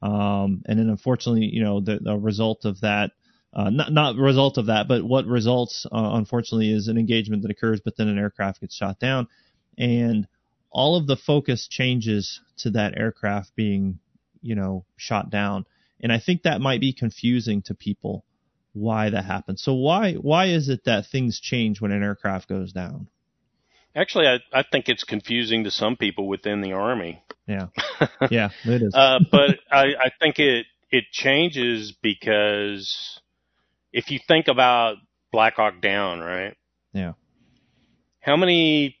[0.00, 3.10] Um, and then unfortunately, you know, the, the result of that,
[3.52, 7.50] uh, not not result of that, but what results, uh, unfortunately, is an engagement that
[7.50, 9.26] occurs, but then an aircraft gets shot down,
[9.76, 10.26] and
[10.70, 13.98] all of the focus changes to that aircraft being,
[14.42, 15.64] you know, shot down.
[16.00, 18.24] And I think that might be confusing to people
[18.74, 19.62] why that happens.
[19.62, 23.08] So why why is it that things change when an aircraft goes down?
[23.94, 27.22] Actually, I, I think it's confusing to some people within the army.
[27.46, 27.68] Yeah,
[28.30, 28.94] yeah, it is.
[28.94, 33.20] Uh, but I, I think it it changes because
[33.92, 34.96] if you think about
[35.32, 36.56] Black Hawk Down, right?
[36.92, 37.12] Yeah.
[38.20, 38.96] How many?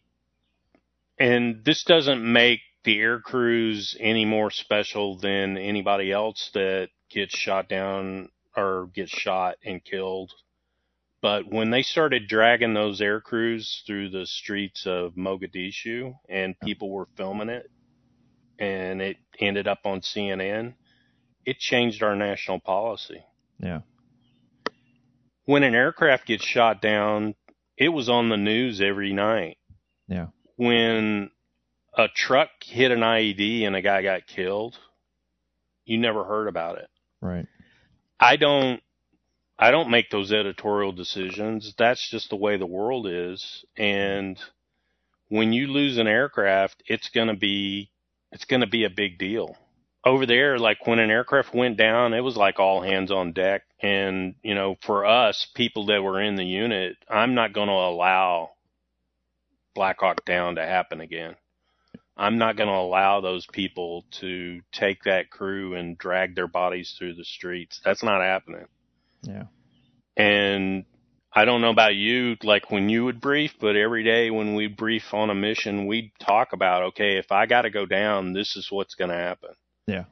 [1.18, 7.36] And this doesn't make the air crews any more special than anybody else that gets
[7.36, 10.32] shot down or gets shot and killed.
[11.20, 16.90] But when they started dragging those air crews through the streets of Mogadishu and people
[16.90, 17.68] were filming it
[18.58, 20.74] and it ended up on CNN,
[21.44, 23.24] it changed our national policy.
[23.58, 23.80] yeah,
[25.48, 27.34] When an aircraft gets shot down,
[27.78, 29.56] it was on the news every night.
[30.06, 30.26] yeah,
[30.56, 31.30] When
[31.96, 34.78] a truck hit an IED and a guy got killed,
[35.86, 36.88] you never heard about it.
[37.22, 37.46] right.
[38.20, 38.82] I don't
[39.58, 41.72] I don't make those editorial decisions.
[41.78, 43.64] That's just the way the world is.
[43.74, 44.38] And
[45.28, 47.90] when you lose an aircraft, it's going to be
[48.32, 49.56] it's going to be a big deal.
[50.04, 53.62] Over there, like when an aircraft went down, it was like all hands on deck.
[53.82, 57.74] And, you know, for us, people that were in the unit, I'm not going to
[57.74, 58.50] allow
[59.74, 61.36] Black Hawk Down to happen again.
[62.16, 66.94] I'm not going to allow those people to take that crew and drag their bodies
[66.98, 67.80] through the streets.
[67.84, 68.66] That's not happening.
[69.22, 69.44] Yeah.
[70.16, 70.84] And
[71.32, 74.66] I don't know about you, like when you would brief, but every day when we
[74.66, 78.56] brief on a mission, we'd talk about, okay, if I got to go down, this
[78.56, 79.50] is what's going to happen.
[79.88, 80.04] Yeah.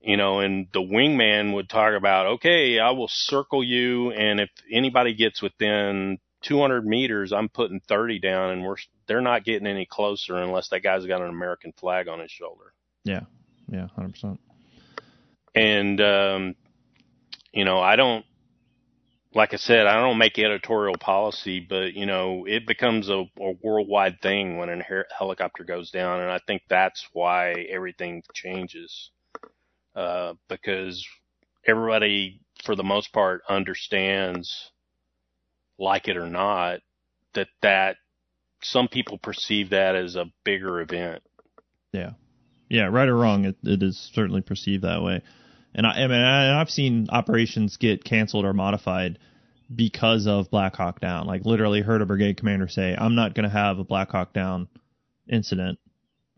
[0.00, 4.50] You know, and the wingman would talk about, okay, I will circle you, and if
[4.70, 8.76] anybody gets within 200 meters, I'm putting 30 down, and we're
[9.06, 12.72] they're not getting any closer unless that guy's got an American flag on his shoulder.
[13.04, 13.20] Yeah.
[13.68, 13.88] Yeah.
[13.94, 14.40] Hundred percent.
[15.54, 16.54] And um,
[17.52, 18.24] you know, I don't
[19.34, 23.52] like I said, I don't make editorial policy, but you know, it becomes a, a
[23.62, 29.10] worldwide thing when a her- helicopter goes down, and I think that's why everything changes,
[29.94, 31.06] uh, because
[31.64, 34.72] everybody, for the most part, understands,
[35.78, 36.80] like it or not,
[37.34, 37.96] that that
[38.62, 41.22] some people perceive that as a bigger event.
[41.92, 42.12] Yeah.
[42.68, 42.86] Yeah.
[42.86, 45.22] Right or wrong, it, it is certainly perceived that way.
[45.74, 49.18] And I, I mean, I, I've seen operations get canceled or modified
[49.74, 51.26] because of Black Hawk Down.
[51.26, 54.32] Like literally heard a brigade commander say, "I'm not going to have a Black Hawk
[54.32, 54.68] Down
[55.28, 55.78] incident."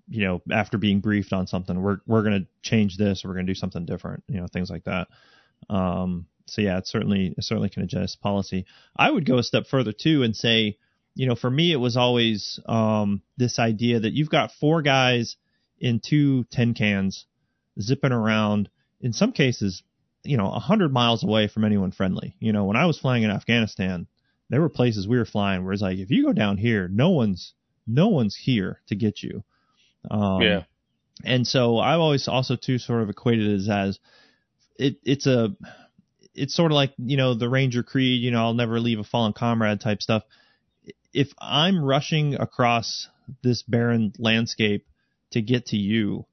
[0.09, 3.47] You know, after being briefed on something, we're we're going to change this, we're going
[3.47, 4.25] to do something different.
[4.29, 5.09] You know, things like that.
[5.71, 8.67] Um, so yeah, it certainly it certainly can adjust policy.
[8.97, 10.77] I would go a step further too and say,
[11.15, 15.37] you know, for me it was always um, this idea that you've got four guys
[15.81, 17.27] in two tin cans
[17.81, 18.69] zipping around
[19.03, 19.83] in some cases,
[20.25, 22.37] you know, a hundred miles away from anyone friendly.
[22.39, 24.07] You know, when I was flying in Afghanistan,
[24.49, 27.11] there were places we were flying where it's like, if you go down here, no
[27.11, 27.55] one's,
[27.87, 29.43] no one's here to get you.
[30.11, 30.63] Um, yeah.
[31.25, 33.99] And so I've always also too sort of equated it as, as
[34.77, 35.57] it, it's a,
[36.35, 39.05] it's sort of like, you know, the Ranger Creed, you know, I'll never leave a
[39.05, 40.23] fallen comrade type stuff.
[41.13, 43.09] If I'm rushing across
[43.43, 44.87] this barren landscape
[45.33, 46.27] to get to you,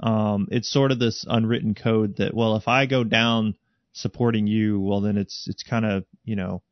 [0.00, 3.56] um, it's sort of this unwritten code that well, if I go down
[3.92, 6.62] supporting you, well then it's it's kind of you know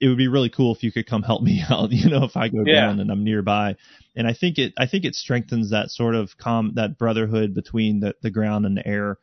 [0.00, 1.90] it would be really cool if you could come help me out.
[1.92, 2.90] You know, if I go Yeah.
[2.90, 3.76] down and I'm nearby,
[4.16, 8.00] and I think it I think it strengthens that sort of com that brotherhood between
[8.00, 9.18] the the ground and the air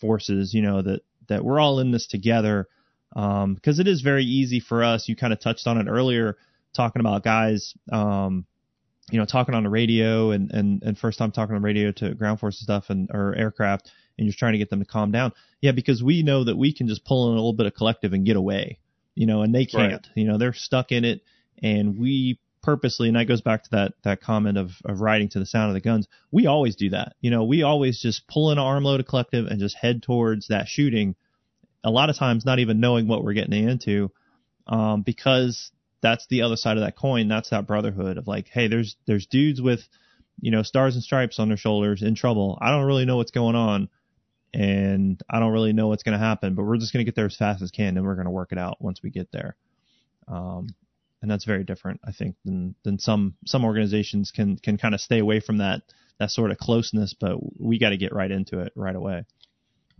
[0.00, 0.54] forces.
[0.54, 2.68] You know that that we're all in this together
[3.14, 5.08] because it is very easy for us.
[5.08, 6.36] You kind of touched on it earlier,
[6.74, 7.74] talking about guys.
[7.92, 8.44] Um,
[9.10, 11.92] you know, talking on the radio and, and, and first time talking on the radio
[11.92, 15.10] to ground forces stuff and or aircraft and you're trying to get them to calm
[15.10, 15.32] down.
[15.60, 18.12] Yeah, because we know that we can just pull in a little bit of collective
[18.12, 18.78] and get away.
[19.14, 19.92] You know, and they can't.
[19.92, 20.08] Right.
[20.14, 21.22] You know, they're stuck in it
[21.62, 25.38] and we purposely and that goes back to that that comment of, of riding to
[25.38, 26.08] the sound of the guns.
[26.32, 27.14] We always do that.
[27.20, 30.48] You know, we always just pull in an armload of collective and just head towards
[30.48, 31.14] that shooting.
[31.84, 34.10] A lot of times not even knowing what we're getting into.
[34.66, 35.70] Um, because
[36.04, 37.28] that's the other side of that coin.
[37.28, 39.80] That's that brotherhood of like, hey, there's there's dudes with,
[40.38, 42.58] you know, stars and stripes on their shoulders in trouble.
[42.60, 43.88] I don't really know what's going on,
[44.52, 46.54] and I don't really know what's going to happen.
[46.54, 48.30] But we're just going to get there as fast as can, and we're going to
[48.30, 49.56] work it out once we get there.
[50.28, 50.68] Um,
[51.22, 55.00] and that's very different, I think, than than some some organizations can can kind of
[55.00, 55.84] stay away from that
[56.18, 57.14] that sort of closeness.
[57.18, 59.24] But we got to get right into it right away.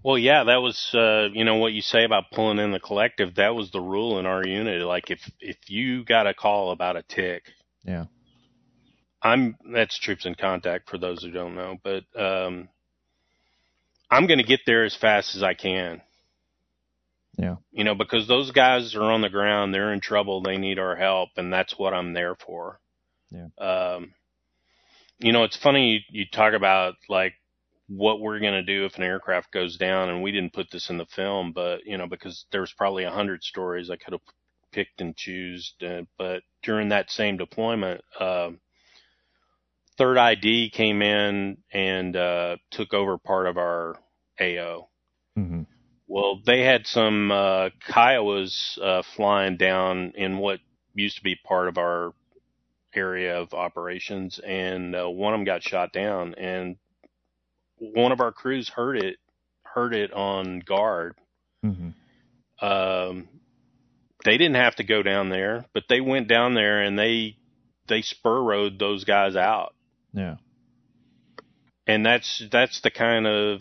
[0.04, 3.36] Well, yeah, that was uh, you know what you say about pulling in the collective.
[3.36, 4.82] That was the rule in our unit.
[4.82, 7.44] Like if if you got a call about a tick,
[7.84, 8.04] Yeah.
[9.22, 12.68] I'm that's troops in contact for those who don't know, but um,
[14.10, 16.02] I'm going to get there as fast as I can.
[17.38, 17.56] Yeah.
[17.72, 20.94] You know, because those guys are on the ground, they're in trouble, they need our
[20.96, 22.78] help, and that's what I'm there for.
[23.30, 23.48] Yeah.
[23.58, 24.12] Um,
[25.18, 27.32] you know, it's funny you, you talk about like
[27.88, 30.90] what we're going to do if an aircraft goes down, and we didn't put this
[30.90, 34.22] in the film, but you know, because there's probably a hundred stories I could have
[34.72, 38.60] picked and choose, uh, but during that same deployment, um,
[39.96, 43.94] Third ID came in and uh, took over part of our
[44.40, 44.88] AO.
[45.38, 45.62] Mm-hmm.
[46.08, 50.58] Well, they had some uh, Kiowas uh, flying down in what
[50.94, 52.12] used to be part of our
[52.92, 56.76] area of operations, and uh, one of them got shot down, and
[57.92, 59.16] one of our crews heard it,
[59.62, 61.14] heard it on guard.
[61.64, 62.64] Mm-hmm.
[62.64, 63.28] Um,
[64.24, 67.36] they didn't have to go down there, but they went down there and they
[67.88, 69.74] they spur rode those guys out,
[70.14, 70.36] Yeah.
[71.86, 73.60] and that's that's the kind of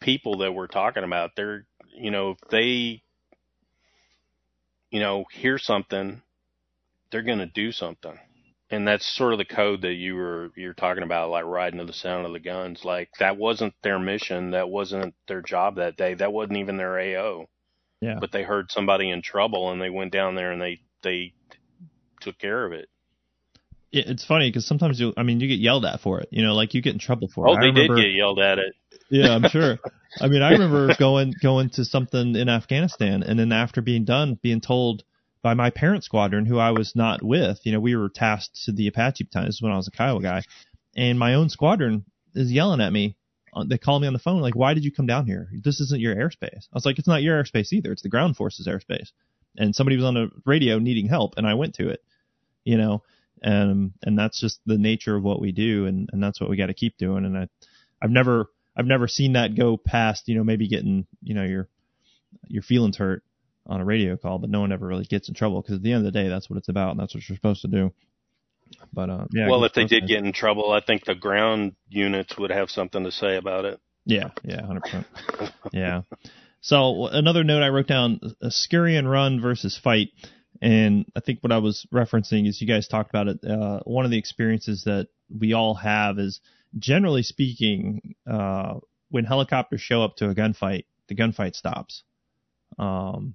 [0.00, 1.30] people that we're talking about.
[1.36, 1.66] They're
[1.96, 3.02] you know if they
[4.90, 6.22] you know hear something,
[7.12, 8.18] they're going to do something.
[8.72, 11.84] And that's sort of the code that you were you're talking about, like riding to
[11.84, 12.84] the sound of the guns.
[12.84, 16.98] Like that wasn't their mission, that wasn't their job that day, that wasn't even their
[16.98, 17.46] AO.
[18.00, 18.18] Yeah.
[18.20, 21.32] But they heard somebody in trouble and they went down there and they they
[22.20, 22.88] took care of it.
[23.92, 26.28] it, it's funny because sometimes you, I mean, you get yelled at for it.
[26.30, 27.50] You know, like you get in trouble for it.
[27.50, 28.74] Oh, they remember, did get yelled at it.
[29.08, 29.78] Yeah, I'm sure.
[30.20, 34.38] I mean, I remember going going to something in Afghanistan, and then after being done,
[34.40, 35.04] being told
[35.42, 38.72] by my parent squadron, who I was not with, you know, we were tasked to
[38.72, 39.48] the Apache battalion.
[39.48, 40.42] This is when I was a Kiowa guy,
[40.96, 43.16] and my own squadron is yelling at me.
[43.54, 45.48] Uh, They call me on the phone, like, "Why did you come down here?
[45.52, 47.92] This isn't your airspace." I was like, "It's not your airspace either.
[47.92, 49.10] It's the ground forces airspace."
[49.56, 52.02] And somebody was on the radio needing help, and I went to it.
[52.64, 53.02] You know,
[53.42, 56.56] and and that's just the nature of what we do, and and that's what we
[56.56, 57.24] got to keep doing.
[57.24, 57.48] And I,
[58.00, 61.68] I've never I've never seen that go past, you know, maybe getting, you know, your
[62.46, 63.24] your feelings hurt
[63.70, 65.92] on a radio call, but no one ever really gets in trouble because at the
[65.92, 67.92] end of the day, that's what it's about, and that's what you're supposed to do.
[68.92, 69.48] But uh, yeah.
[69.48, 73.04] well, if they did get in trouble, I think the ground units would have something
[73.04, 73.80] to say about it.
[74.04, 75.06] yeah, yeah, hundred percent,
[75.72, 76.02] yeah.
[76.60, 80.08] So another note I wrote down: a scurry and run versus fight,
[80.60, 83.44] and I think what I was referencing is you guys talked about it.
[83.44, 86.40] Uh, one of the experiences that we all have is,
[86.76, 88.74] generally speaking, uh,
[89.10, 92.02] when helicopters show up to a gunfight, the gunfight stops.
[92.78, 93.34] Um,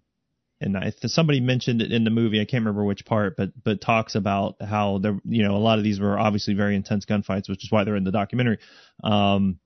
[0.61, 2.39] and I, somebody mentioned it in the movie.
[2.39, 5.77] I can't remember which part, but but talks about how there, you know, a lot
[5.77, 8.59] of these were obviously very intense gunfights, which is why they're in the documentary.
[9.03, 9.59] Um,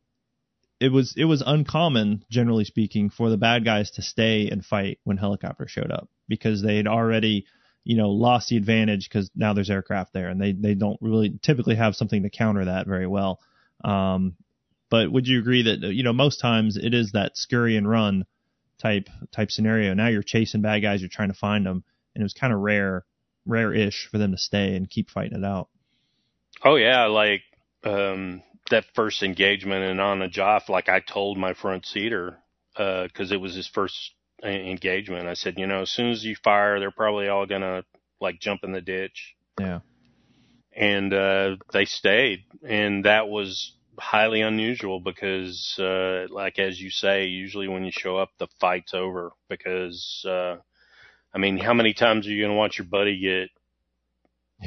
[0.79, 4.99] it was it was uncommon, generally speaking, for the bad guys to stay and fight
[5.03, 7.45] when helicopters showed up because they'd already,
[7.83, 11.37] you know, lost the advantage because now there's aircraft there, and they they don't really
[11.41, 13.39] typically have something to counter that very well.
[13.83, 14.35] Um,
[14.89, 18.25] but would you agree that you know most times it is that scurry and run
[18.79, 19.93] type type scenario?
[19.93, 21.83] Now you're chasing bad guys, you're trying to find them,
[22.15, 23.05] and it was kind of rare,
[23.45, 25.69] rare-ish for them to stay and keep fighting it out.
[26.63, 27.41] Oh yeah, like
[27.83, 32.37] um that first engagement and on a Joff, like I told my front seater
[32.75, 34.13] because it was his first
[34.43, 35.27] uh, engagement.
[35.27, 37.83] I said, you know, as soon as you fire, they're probably all gonna
[38.21, 39.79] like jump in the ditch, Yeah,
[40.75, 47.25] and uh, they stayed, and that was highly unusual because, uh, like as you say,
[47.25, 50.25] usually when you show up, the fight's over because.
[50.27, 50.57] uh
[51.33, 53.49] I mean, how many times are you going to watch your buddy get,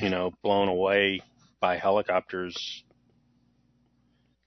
[0.01, 1.23] you know, blown away
[1.61, 2.85] by helicopters?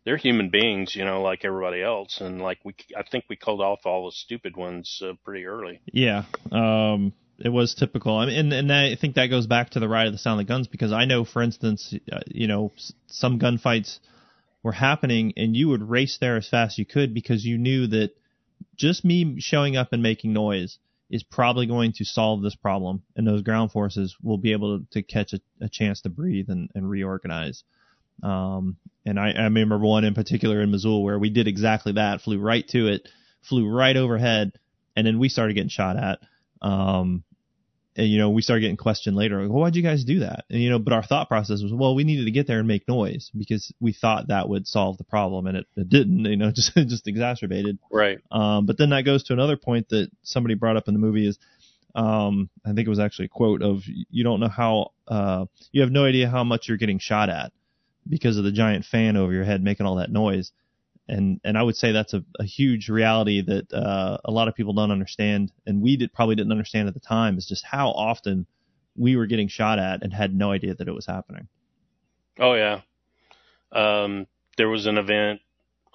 [0.06, 3.60] They're human beings, you know, like everybody else, and like we, I think we called
[3.60, 5.82] off all the stupid ones uh, pretty early.
[5.92, 6.24] yeah.
[6.52, 8.16] Um, it was typical.
[8.16, 10.40] I mean, and and I think that goes back to the ride of the sound
[10.40, 12.72] of the guns because I know, for instance, uh, you know,
[13.08, 14.00] some gunfights
[14.66, 17.86] were happening, and you would race there as fast as you could because you knew
[17.86, 18.18] that
[18.76, 23.28] just me showing up and making noise is probably going to solve this problem, and
[23.28, 26.72] those ground forces will be able to, to catch a, a chance to breathe and,
[26.74, 27.64] and reorganize.
[28.24, 32.22] Um, and I, I remember one in particular in Mosul where we did exactly that,
[32.22, 33.08] flew right to it,
[33.44, 34.54] flew right overhead,
[34.96, 36.20] and then we started getting shot at.
[36.64, 37.24] Um,
[37.96, 40.46] and you know, we started getting questioned later, like, well, why'd you guys do that?
[40.50, 42.68] And you know, but our thought process was, well, we needed to get there and
[42.68, 46.26] make noise because we thought that would solve the problem, and it, it didn't.
[46.26, 47.80] You know, just it just exacerbated.
[47.92, 48.20] Right.
[48.32, 51.28] Um, but then that goes to another point that somebody brought up in the movie
[51.28, 51.40] is,
[51.96, 55.82] um, I think it was actually a quote of, you don't know how, uh, you
[55.82, 57.54] have no idea how much you're getting shot at
[58.08, 60.52] because of the giant fan over your head making all that noise.
[61.08, 64.56] And, and I would say that's a, a huge reality that, uh, a lot of
[64.56, 65.52] people don't understand.
[65.66, 68.48] And we did probably didn't understand at the time is just how often
[68.98, 71.48] we were getting shot at and had no idea that it was happening.
[72.40, 72.82] Oh yeah.
[73.72, 74.28] Um,
[74.58, 75.42] there was an event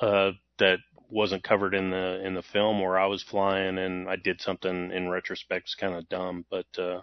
[0.00, 0.78] uh, that
[1.10, 4.90] wasn't covered in the in the film where I was flying, and I did something
[4.92, 7.00] in retrospect kind of dumb, but uh,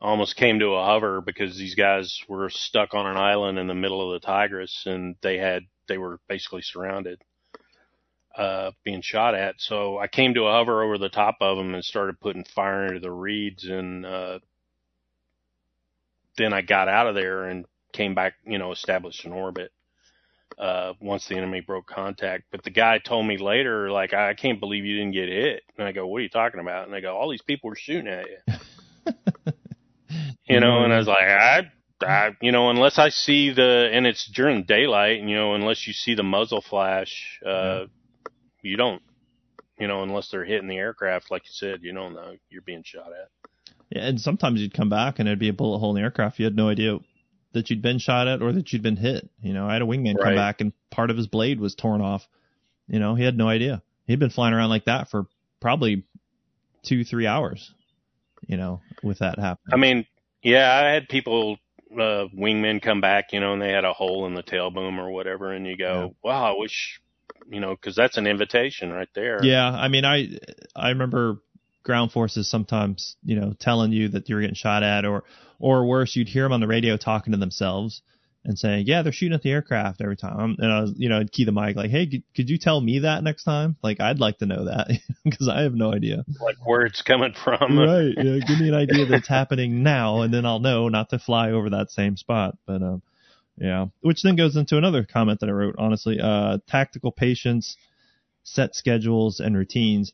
[0.00, 3.74] almost came to a hover because these guys were stuck on an island in the
[3.74, 7.20] middle of the Tigris, and they had they were basically surrounded,
[8.36, 9.56] uh, being shot at.
[9.58, 12.86] So I came to a hover over the top of them and started putting fire
[12.86, 14.38] into the reeds, and uh,
[16.36, 19.70] then I got out of there and came back, you know, established an orbit
[20.58, 22.44] uh, once the enemy broke contact.
[22.50, 25.62] But the guy told me later, like, I can't believe you didn't get hit.
[25.78, 26.84] And I go, what are you talking about?
[26.84, 28.54] And they go, all these people were shooting at you.
[30.48, 31.70] you know, and I was like, I,
[32.04, 35.92] I, you know, unless I see the, and it's during daylight, you know, unless you
[35.92, 37.86] see the muzzle flash, uh,
[38.62, 39.02] you don't,
[39.78, 42.82] you know, unless they're hitting the aircraft, like you said, you don't know you're being
[42.84, 43.28] shot at.
[43.90, 46.38] Yeah, and sometimes you'd come back and there'd be a bullet hole in the aircraft.
[46.38, 46.98] You had no idea
[47.52, 49.28] that you'd been shot at or that you'd been hit.
[49.42, 52.00] You know, I had a wingman come back and part of his blade was torn
[52.00, 52.26] off.
[52.88, 53.82] You know, he had no idea.
[54.06, 55.26] He'd been flying around like that for
[55.60, 56.04] probably
[56.82, 57.72] two, three hours.
[58.46, 59.72] You know, with that happening.
[59.72, 60.06] I mean,
[60.42, 61.56] yeah, I had people,
[61.98, 64.98] uh, wingmen come back, you know, and they had a hole in the tail boom
[64.98, 67.00] or whatever, and you go, wow, I wish,
[67.48, 69.44] you know, because that's an invitation right there.
[69.44, 70.38] Yeah, I mean, I
[70.74, 71.38] I remember
[71.82, 75.24] ground forces sometimes, you know, telling you that you're getting shot at, or
[75.58, 78.02] or worse, you'd hear them on the radio talking to themselves
[78.44, 81.18] and saying, "Yeah, they're shooting at the aircraft every time." And I was, you know,
[81.18, 83.76] I'd key the mic like, "Hey, could, could you tell me that next time?
[83.82, 84.88] Like, I'd like to know that
[85.24, 87.78] because I have no idea." Like where it's coming from.
[87.78, 88.12] right?
[88.16, 91.50] Yeah, give me an idea that's happening now, and then I'll know not to fly
[91.50, 92.56] over that same spot.
[92.66, 93.02] But um,
[93.56, 95.76] yeah, which then goes into another comment that I wrote.
[95.78, 97.76] Honestly, uh, tactical patience,
[98.42, 100.12] set schedules, and routines,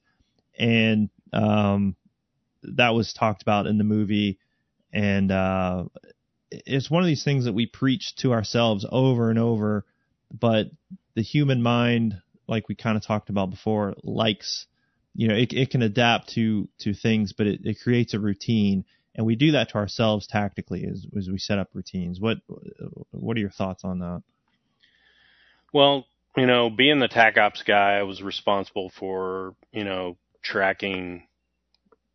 [0.59, 1.97] and um,
[2.63, 4.39] that was talked about in the movie,
[4.93, 5.85] and uh,
[6.51, 9.85] it's one of these things that we preach to ourselves over and over,
[10.33, 10.67] but
[11.15, 14.67] the human mind, like we kind of talked about before, likes,
[15.15, 18.85] you know, it, it can adapt to to things, but it, it creates a routine,
[19.15, 22.21] and we do that to ourselves tactically as as we set up routines.
[22.21, 22.39] What
[23.11, 24.23] what are your thoughts on that?
[25.73, 31.27] Well, you know, being the TAC ops guy, I was responsible for you know tracking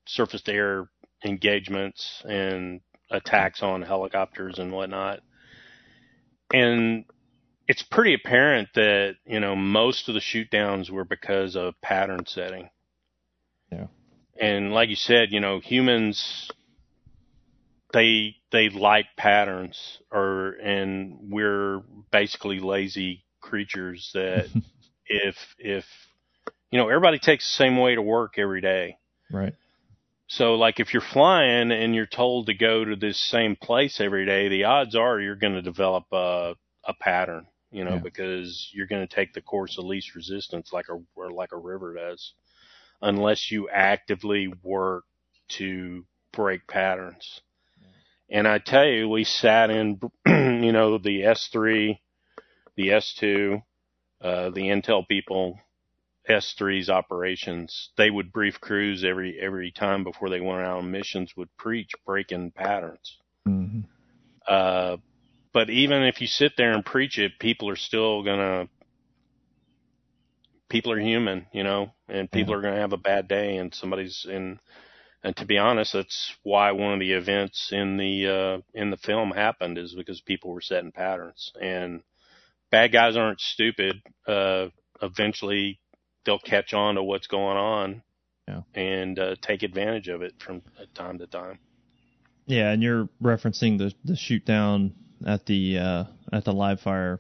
[0.05, 0.89] surface to air
[1.23, 5.20] engagements and attacks on helicopters and whatnot.
[6.53, 7.06] And
[7.68, 12.26] it's pretty apparent that, you know, most of the shoot downs were because of pattern
[12.26, 12.70] setting.
[13.72, 13.88] Yeah.
[14.39, 16.49] And like you said, you know, humans
[17.93, 21.82] they they like patterns or and we're
[22.12, 24.49] basically lazy creatures that
[25.06, 25.86] if if
[26.72, 28.97] you know, everybody takes the same way to work every day.
[29.32, 29.53] Right.
[30.28, 34.26] So like if you're flying and you're told to go to this same place every
[34.26, 36.55] day, the odds are you're going to develop a,
[36.86, 37.99] a pattern, you know, Yeah.
[37.99, 41.57] because you're going to take the course of least resistance like a or like a
[41.57, 42.34] river does,
[43.01, 45.05] unless you actively work
[45.49, 47.41] to break patterns.
[48.30, 51.99] And I tell you, we sat in, you know, the S3,
[52.76, 53.61] the S2,
[54.21, 55.59] uh, the Intel people,
[56.30, 61.36] S3's operations, they would brief crews every every time before they went out on missions.
[61.38, 63.19] Would preach breaking patterns.
[63.45, 63.82] hmm
[64.47, 64.97] Uh,
[65.53, 68.69] but even if you sit there and preach it, people are still gonna.
[70.69, 72.55] People are human, you know, and people Yeah.
[72.55, 74.59] are gonna have a bad day, and somebody's in.
[75.23, 78.97] And to be honest, that's why one of the events in the uh, in the
[78.97, 82.01] film happened is because people were setting patterns, and
[82.71, 84.01] bad guys aren't stupid.
[84.28, 84.67] Uh,
[85.01, 85.80] eventually,
[86.26, 88.01] they'll catch on to what's going on,
[88.47, 88.61] Yeah.
[88.73, 90.61] and uh, take advantage of it from
[90.93, 91.59] time to time.
[92.47, 94.93] Yeah, and you're referencing the the shoot down
[95.26, 97.17] at the uh, at the live fire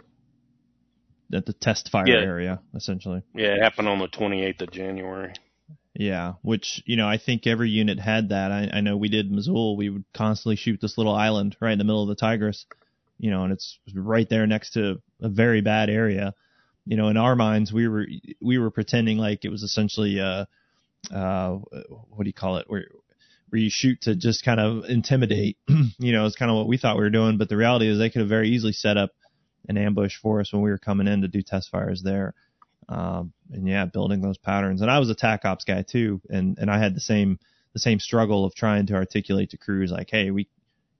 [1.33, 2.17] at the test fire Yeah.
[2.21, 3.23] area, essentially.
[3.33, 5.33] Yeah, it happened on the 28th of January.
[5.97, 8.51] Yeah, which you know I think every unit had that.
[8.51, 9.77] I, I know we did Mosul.
[9.77, 12.65] We would constantly shoot this little island right in the middle of the Tigris,
[13.17, 16.33] you know, and it's right there next to a very bad area.
[16.85, 18.07] You know, in our minds, we were
[18.41, 20.45] we were pretending like it was essentially uh
[21.13, 22.87] uh what do you call it where
[23.49, 25.57] where you shoot to just kind of intimidate.
[25.67, 27.97] you know, it's kind of what we thought we were doing, but the reality is
[27.97, 29.11] they could have very easily set up
[29.67, 32.33] an ambush for us when we were coming in to do test fires there.
[32.87, 34.81] Um, and yeah, building those patterns.
[34.81, 37.39] And I was a TAC ops guy too, and and I had the same
[37.73, 40.47] the same struggle of trying to articulate to crews like, hey, we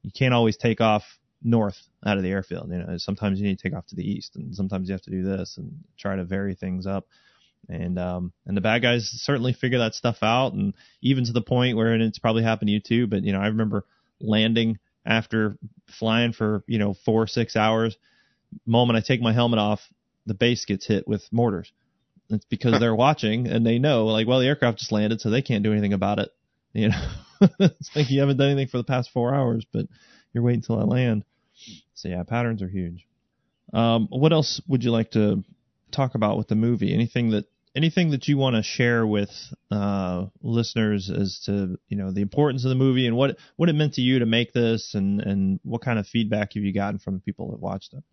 [0.02, 1.04] you can't always take off
[1.46, 2.70] north out of the airfield.
[2.72, 5.04] You know, sometimes you need to take off to the east, and sometimes you have
[5.04, 7.08] to do this and try to vary things up.
[7.70, 11.42] And um and the bad guys certainly figure that stuff out, and even to the
[11.42, 13.08] point where and it's probably happened to you too.
[13.08, 13.86] But you know, I remember
[14.20, 15.58] landing after
[16.00, 17.96] flying for you know four or six hours.
[18.66, 19.82] Moment I take my helmet off,
[20.26, 21.72] the base gets hit with mortars.
[22.30, 25.44] It's because they're watching and they know, like, well, the aircraft just landed, so they
[25.44, 26.30] can't do anything about it.
[26.74, 27.08] You know,
[27.60, 29.86] it's like you haven't done anything for the past four hours, but
[30.34, 31.24] you're waiting until I land.
[31.94, 33.08] So yeah, patterns are huge.
[33.74, 35.44] Um, what else would you like to
[35.92, 36.94] talk about with the movie?
[36.94, 37.46] Anything that
[37.76, 39.32] anything that you want to share with
[39.72, 43.74] uh, listeners as to you know the importance of the movie and what what it
[43.74, 47.00] meant to you to make this, and and what kind of feedback have you gotten
[47.00, 48.04] from the people that watched it?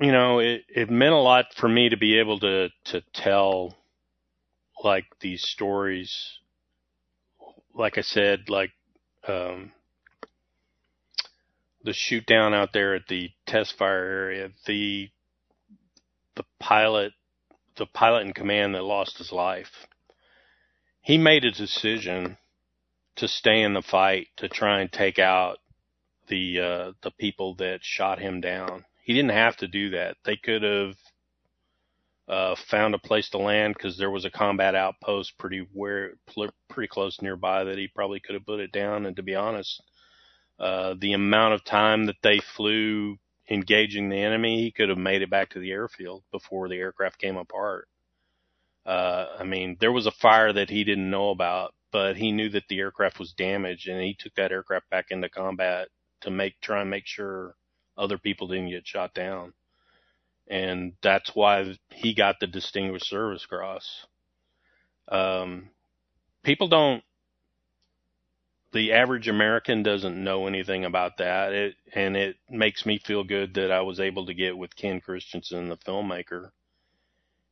[0.00, 3.74] you know, it, it meant a lot for me to be able to, to tell
[4.82, 6.38] like these stories.
[7.74, 8.72] Like I said, like,
[9.26, 9.72] um,
[11.86, 15.08] the shoot down out there at the test fire area, the,
[16.34, 17.12] the pilot,
[17.76, 19.86] the pilot in command that lost his life,
[21.00, 22.36] he made a decision
[23.16, 25.56] to stay in the fight to try and take out
[26.28, 30.16] the, uh, the people that shot him down he didn't have to do that.
[30.24, 30.94] They could have
[32.28, 36.14] uh, found a place to land because there was a combat outpost pretty where
[36.68, 39.06] pretty close nearby that he probably could have put it down.
[39.06, 39.80] And to be honest,
[40.58, 45.22] uh, the amount of time that they flew engaging the enemy, he could have made
[45.22, 47.88] it back to the airfield before the aircraft came apart.
[48.84, 52.48] Uh, I mean, there was a fire that he didn't know about, but he knew
[52.50, 55.88] that the aircraft was damaged, and he took that aircraft back into combat
[56.20, 57.54] to make try and make sure
[57.98, 59.52] other people didn't get shot down.
[60.48, 64.06] And that's why he got the Distinguished Service Cross.
[65.08, 65.70] Um,
[66.44, 67.02] people don't,
[68.76, 71.52] the average American doesn't know anything about that.
[71.52, 75.00] It, and it makes me feel good that I was able to get with Ken
[75.00, 76.50] Christensen, the filmmaker,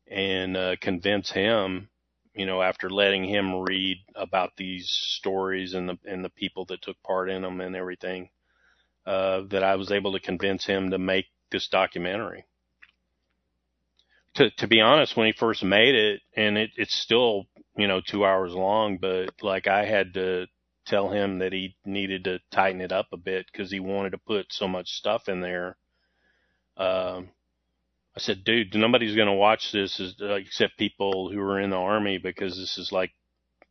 [0.06, 1.88] and uh, convince him,
[2.34, 6.82] you know, after letting him read about these stories and the, and the people that
[6.82, 8.28] took part in them and everything,
[9.06, 12.44] uh, that I was able to convince him to make this documentary.
[14.34, 17.46] To, to be honest, when he first made it, and it, it's still,
[17.76, 20.48] you know, two hours long, but like I had to
[20.86, 24.18] tell him that he needed to tighten it up a bit because he wanted to
[24.18, 25.76] put so much stuff in there.
[26.76, 27.30] Um,
[28.16, 31.70] I said, dude, nobody's going to watch this is, uh, except people who are in
[31.70, 33.12] the army because this is like,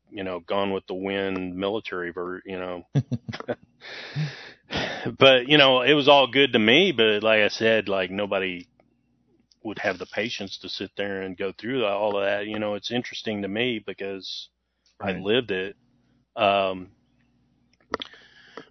[0.09, 2.85] you know, gone with the wind military, ver- you know.
[5.17, 6.91] but you know, it was all good to me.
[6.91, 8.67] But like I said, like nobody
[9.63, 12.47] would have the patience to sit there and go through all of that.
[12.47, 14.49] You know, it's interesting to me because
[14.99, 15.15] right.
[15.15, 15.75] I lived it.
[16.35, 16.89] Um,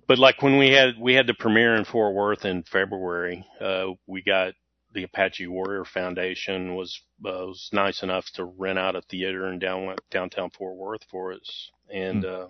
[0.06, 3.88] but like when we had we had the premiere in Fort Worth in February, uh,
[4.06, 4.54] we got
[4.92, 9.58] the Apache Warrior Foundation was uh, was nice enough to rent out a theater in
[9.58, 12.44] down downtown Fort Worth for us, and mm.
[12.44, 12.48] uh,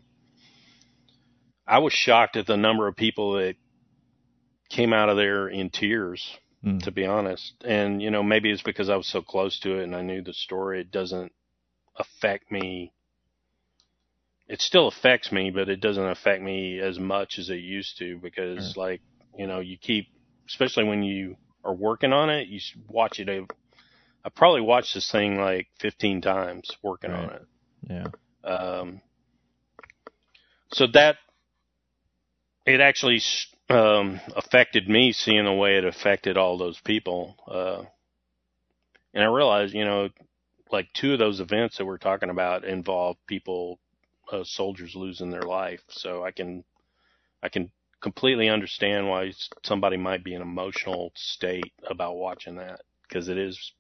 [1.67, 3.57] I was shocked at the number of people that
[4.69, 6.83] came out of there in tears, mm.
[6.83, 7.55] to be honest.
[7.65, 10.23] And, you know, maybe it's because I was so close to it and I knew
[10.23, 10.81] the story.
[10.81, 11.33] It doesn't
[11.97, 12.93] affect me.
[14.49, 18.19] It still affects me, but it doesn't affect me as much as it used to
[18.19, 19.01] because, like,
[19.39, 20.09] you know, you keep,
[20.49, 23.29] especially when you are working on it, you watch it.
[24.25, 27.25] I probably watched this thing like 15 times working right.
[27.25, 27.47] on it.
[27.89, 28.51] Yeah.
[28.51, 29.01] Um,
[30.73, 31.17] so that
[32.67, 33.21] it actually
[33.69, 37.37] um, affected me seeing the way it affected all those people.
[37.47, 37.85] Uh,
[39.15, 40.09] and I realized, you know,
[40.71, 43.79] like two of those events that we're talking about involve people,
[44.31, 45.81] uh, soldiers losing their life.
[45.89, 46.65] So I can,
[47.43, 47.71] I can
[48.01, 49.33] completely understand why
[49.65, 53.73] somebody might be in an emotional state about watching that because it is,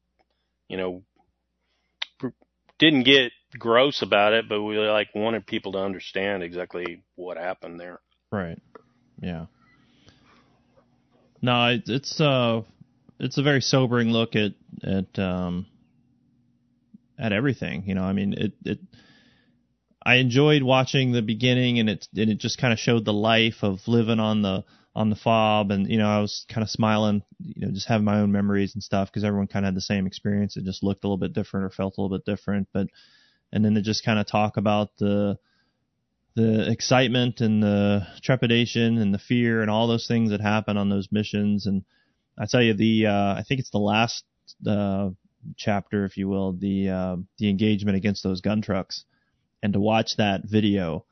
[0.68, 1.02] you know,
[2.78, 7.78] didn't get gross about it, but we like wanted people to understand exactly what happened
[7.78, 8.00] there.
[8.30, 8.58] Right.
[9.20, 9.46] Yeah.
[11.40, 12.62] No, it, it's uh,
[13.18, 15.66] it's a very sobering look at at um,
[17.18, 17.84] at everything.
[17.86, 18.78] You know, I mean, it it.
[20.04, 23.62] I enjoyed watching the beginning, and it and it just kind of showed the life
[23.62, 27.22] of living on the on the fob, and you know, I was kind of smiling,
[27.38, 29.80] you know, just having my own memories and stuff because everyone kind of had the
[29.80, 30.56] same experience.
[30.56, 32.88] It just looked a little bit different or felt a little bit different, but
[33.52, 35.38] and then to just kind of talk about the
[36.34, 40.88] the excitement and the trepidation and the fear and all those things that happen on
[40.88, 41.66] those missions.
[41.66, 41.84] And
[42.38, 44.24] I tell you, the uh, I think it's the last
[44.66, 45.10] uh,
[45.56, 49.04] chapter, if you will, the uh, the engagement against those gun trucks,
[49.62, 51.04] and to watch that video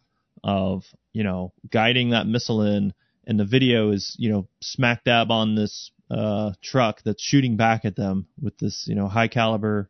[0.42, 2.92] of you know guiding that missile in,
[3.26, 7.84] and the video is you know smack dab on this uh, truck that's shooting back
[7.84, 9.88] at them with this you know high caliber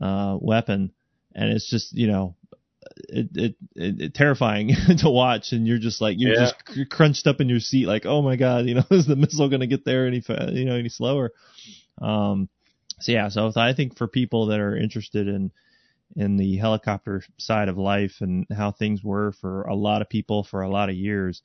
[0.00, 0.92] uh, weapon,
[1.34, 2.34] and it's just you know
[3.08, 4.68] it, it, it, it terrifying
[4.98, 6.50] to watch, and you're just like you're yeah.
[6.66, 9.48] just crunched up in your seat, like oh my god, you know, is the missile
[9.48, 10.22] going to get there any
[10.52, 11.32] you know any slower?
[12.00, 12.48] Um,
[13.00, 15.52] so yeah, so I think for people that are interested in
[16.16, 20.44] in the helicopter side of life and how things were for a lot of people
[20.44, 21.42] for a lot of years,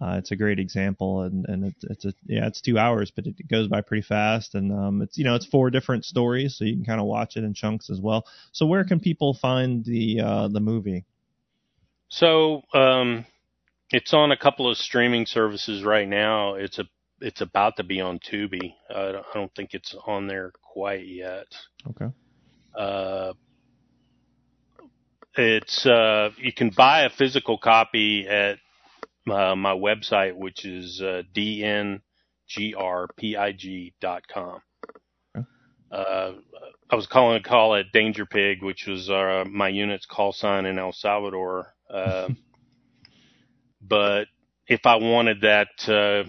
[0.00, 3.26] uh, it's a great example, and and it's, it's a yeah, it's two hours, but
[3.26, 6.64] it goes by pretty fast, and um, it's you know it's four different stories, so
[6.64, 8.26] you can kind of watch it in chunks as well.
[8.52, 11.04] So where can people find the uh, the movie?
[12.08, 13.24] So um,
[13.90, 16.54] it's on a couple of streaming services right now.
[16.54, 16.84] It's a
[17.20, 18.74] it's about to be on Tubi.
[18.92, 21.46] Uh, I don't think it's on there quite yet.
[21.90, 22.12] Okay.
[22.76, 23.34] Uh,
[25.36, 28.58] it's uh, you can buy a physical copy at
[29.30, 32.00] uh, my website, which is uh, dngrpig.com.
[35.90, 36.32] Uh,
[36.90, 40.66] I was calling a call at Danger Pig, which was uh, my unit's call sign
[40.66, 41.72] in El Salvador.
[41.88, 42.28] Uh,
[43.80, 44.26] but
[44.66, 46.24] if I wanted that uh,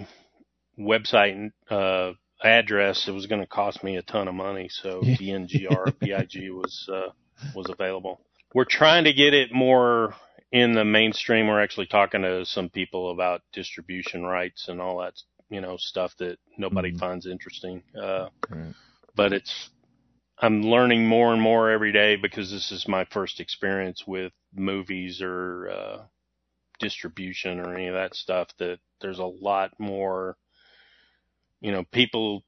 [0.80, 4.70] website uh, address, it was going to cost me a ton of money.
[4.70, 7.12] So DNGRPIG was uh,
[7.54, 8.25] was available.
[8.56, 10.16] We're trying to get it more
[10.50, 15.16] in the mainstream, we're actually talking to some people about distribution rights and all that,
[15.50, 17.00] you know, stuff that nobody mm-hmm.
[17.00, 17.84] finds interesting.
[17.94, 18.74] Uh, right.
[19.14, 19.70] But it's,
[20.40, 25.22] I'm learning more and more every day because this is my first experience with movies
[25.22, 25.98] or uh,
[26.80, 28.48] distribution or any of that stuff.
[28.60, 30.38] That there's a lot more,
[31.60, 32.46] you know, people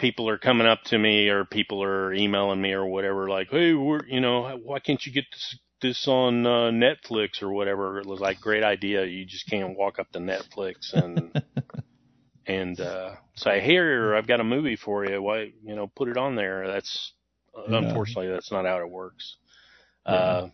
[0.00, 3.74] people are coming up to me or people are emailing me or whatever, like, hey,
[3.74, 8.00] we're, you know, why can't you get this this on uh, Netflix or whatever?
[8.00, 9.06] It was like, great idea.
[9.06, 11.32] You just can't walk up to Netflix and
[12.46, 15.22] and uh, say, here, I've got a movie for you.
[15.22, 16.66] Why, you know, put it on there.
[16.68, 17.12] That's
[17.68, 17.78] Yeah.
[17.78, 19.36] unfortunately that's not how it works.
[20.08, 20.14] Yeah.
[20.14, 20.48] Uh,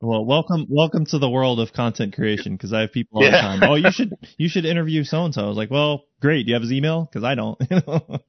[0.00, 3.36] Well, welcome, welcome to the world of content creation because I have people all the
[3.36, 3.62] time.
[3.62, 5.44] Oh, you should, you should interview so and so.
[5.44, 6.44] I was like, well, great.
[6.44, 7.04] Do you have his email?
[7.10, 7.58] Because I don't.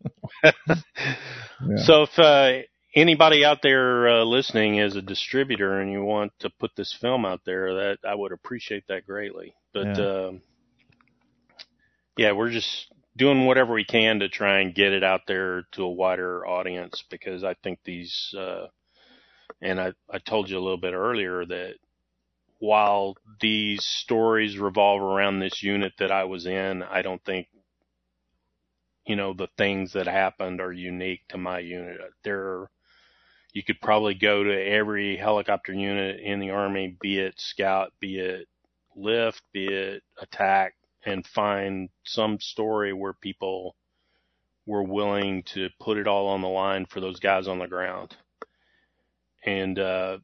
[1.61, 1.77] Yeah.
[1.85, 2.63] So if uh,
[2.95, 7.25] anybody out there uh, listening is a distributor and you want to put this film
[7.25, 9.55] out there, that I would appreciate that greatly.
[9.73, 10.27] But Yeah.
[10.27, 10.41] um,
[12.17, 12.87] yeah, we're just
[13.17, 17.03] doing whatever we can to try and get it out there to a wider audience
[17.09, 18.67] because I think these, uh,
[19.61, 21.75] and I, I told you a little bit earlier that
[22.59, 27.47] while these stories revolve around this unit that I was in, I don't think
[29.05, 31.99] you know, the things that happened are unique to my unit.
[32.23, 32.69] There,
[33.53, 38.19] you could probably go to every helicopter unit in the Army, be it scout, be
[38.19, 38.47] it
[38.95, 40.73] lift, be it attack,
[41.05, 43.75] and find some story where people
[44.65, 48.15] were willing to put it all on the line for those guys on the ground.
[49.45, 50.17] And, uh,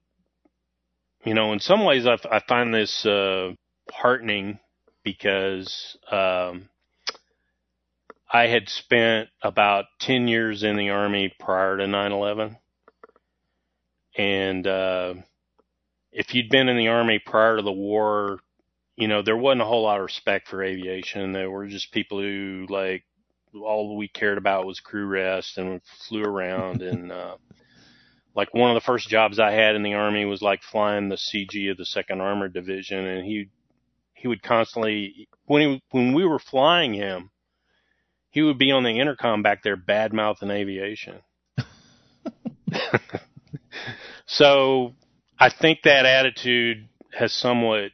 [1.24, 3.52] you know, in some ways I, I find this, uh,
[3.92, 4.60] heartening
[5.04, 6.70] because, um,
[8.34, 12.58] I had spent about 10 years in the Army prior to 9 11.
[14.18, 15.14] And uh,
[16.12, 18.40] if you'd been in the Army prior to the war,
[18.96, 21.34] you know, there wasn't a whole lot of respect for aviation.
[21.34, 23.04] There were just people who, like,
[23.54, 26.82] all we cared about was crew rest and flew around.
[26.82, 27.36] and, uh,
[28.36, 31.16] like, one of the first jobs I had in the Army was, like, flying the
[31.16, 33.06] CG of the 2nd Armored Division.
[33.06, 33.50] And he,
[34.14, 37.32] he would constantly, when he, when we were flying him,
[38.30, 41.22] he would be on the intercom back there bad mouthing aviation.
[44.26, 44.94] so
[45.38, 47.92] I think that attitude has somewhat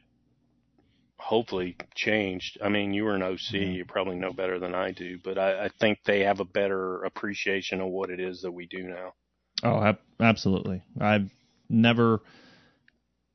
[1.16, 2.58] hopefully changed.
[2.62, 3.72] I mean, you were an OC, mm-hmm.
[3.72, 7.02] you probably know better than I do, but I, I think they have a better
[7.04, 9.12] appreciation of what it is that we do now.
[9.62, 10.82] Oh, ab- absolutely.
[11.00, 11.30] I've
[11.68, 12.20] never.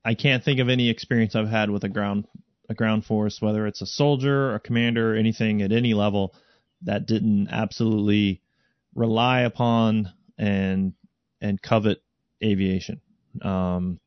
[0.06, 2.26] I can't think of any experience I've had with a ground
[2.70, 6.34] a ground force, whether it's a soldier, a commander, anything at any level,
[6.84, 8.42] that didn't absolutely
[8.96, 10.94] rely upon and
[11.42, 12.02] and covet
[12.44, 13.02] aviation,
[13.42, 14.00] um,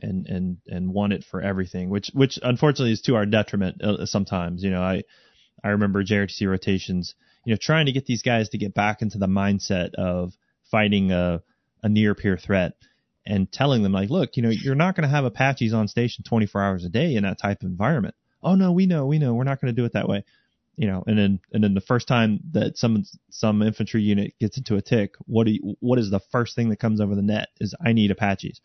[0.00, 4.06] and and and want it for everything, which which unfortunately is to our detriment uh,
[4.06, 4.62] sometimes.
[4.62, 5.02] You know, I
[5.62, 7.14] I remember JRTC rotations,
[7.44, 10.32] you know, trying to get these guys to get back into the mindset of
[10.70, 11.42] fighting a,
[11.82, 12.72] a near peer threat
[13.26, 16.24] and telling them like, look, you know, you're not going to have Apaches on station
[16.24, 18.14] 24 hours a day in that type of environment.
[18.42, 20.24] Oh no, we know, we know, we're not going to do it that way.
[20.76, 24.58] You know, and then and then the first time that some some infantry unit gets
[24.58, 27.22] into a TIC, what do you, what is the first thing that comes over the
[27.22, 28.60] net is I need Apaches.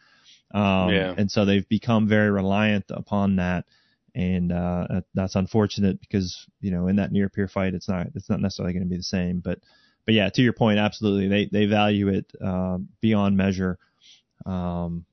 [0.53, 1.15] Um, Yeah.
[1.17, 3.65] and so they've become very reliant upon that.
[4.13, 8.29] And, uh, that's unfortunate because, you know, in that near peer fight, it's not, it's
[8.29, 9.59] not necessarily going to be the same, but,
[10.05, 11.27] but yeah, to your point, absolutely.
[11.27, 13.77] They, they value it, uh, beyond measure.
[14.45, 15.05] Um,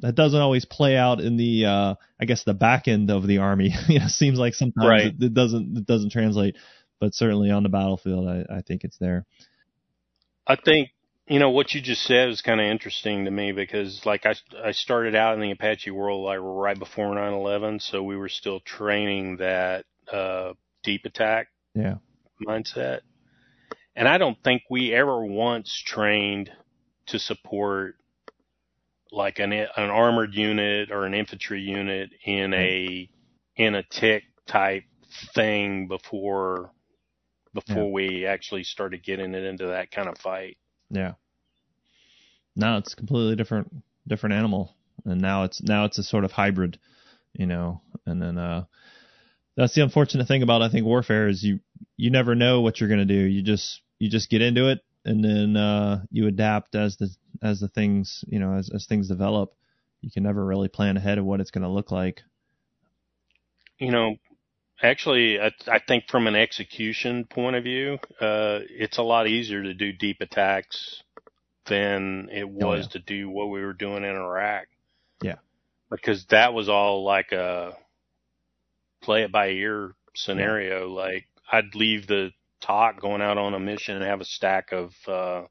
[0.00, 3.38] that doesn't always play out in the, uh, I guess the back end of the
[3.38, 3.74] army.
[3.88, 5.06] you know, seems like sometimes Right.
[5.06, 6.56] it, it doesn't, it doesn't translate,
[7.00, 9.26] but certainly on the battlefield, I, I think it's there.
[10.46, 10.90] I think
[11.26, 14.34] you know what you just said is kind of interesting to me because like I
[14.62, 18.60] I started out in the Apache world like right before 9/11, so we were still
[18.60, 21.96] training that uh, deep attack Yeah.
[22.46, 23.00] mindset,
[23.96, 26.50] and I don't think we ever once trained
[27.06, 27.96] to support
[29.12, 33.08] like an an armored unit or an infantry unit in a
[33.56, 34.84] in a TIC type
[35.34, 36.72] thing before
[37.52, 40.56] before we actually started getting it into that kind of fight.
[40.90, 41.12] Yeah.
[42.56, 43.72] Now it's a completely different
[44.06, 44.74] different animal,
[45.04, 46.78] and now it's now it's a sort of hybrid,
[47.32, 47.80] you know.
[48.06, 48.64] And then uh,
[49.56, 51.60] that's the unfortunate thing about I think warfare is you
[51.96, 53.14] you never know what you're gonna do.
[53.14, 57.08] You just you just get into it, and then uh, you adapt as the
[57.42, 59.54] as the things you know as as things develop.
[60.02, 62.20] You can never really plan ahead of what it's gonna look like.
[63.78, 64.16] you know,
[64.82, 69.62] actually, I, I think from an execution point of view, uh, it's a lot easier
[69.62, 71.02] to do deep attacks
[71.64, 72.92] than it was yeah.
[72.92, 74.66] to do what we were doing in Iraq.
[75.22, 75.36] Yeah.
[75.90, 77.72] Because that was all like a
[79.02, 80.90] play it by ear scenario.
[80.90, 82.32] Like I'd leave the
[82.64, 85.42] TOC going out on a mission and have a stack of, uh,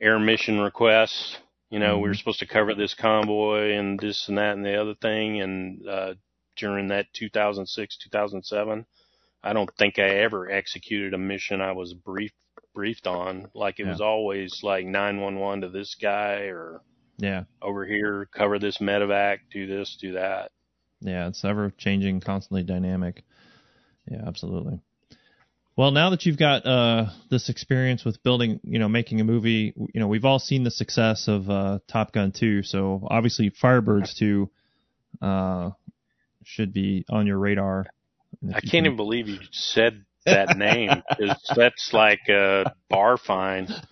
[0.00, 1.38] air mission requests
[1.72, 2.18] You know, we were Mhm.
[2.18, 6.14] supposed to cover this convoy and this and that and the other thing, and uh,
[6.56, 8.84] during that 2006 2007,
[9.44, 12.34] I don't think I ever executed a mission I was briefed
[12.74, 13.50] briefed on.
[13.54, 13.90] Like it Yeah.
[13.90, 16.82] was always like 911 to this guy or
[17.18, 17.44] Yeah.
[17.62, 20.50] over here, cover this medevac, do this, do that.
[21.00, 23.22] Yeah, it's ever changing, constantly dynamic.
[24.10, 24.80] Yeah, absolutely.
[25.80, 29.72] Well, now that you've got uh, this experience with building, you know, making a movie,
[29.94, 32.64] you know, we've all seen the success of uh, Top Gun 2.
[32.64, 34.50] So obviously, Firebirds 2
[35.22, 35.70] uh,
[36.44, 37.86] should be on your radar.
[38.46, 41.02] I can't can- even believe you said that name
[41.56, 43.66] that's like a bar fine.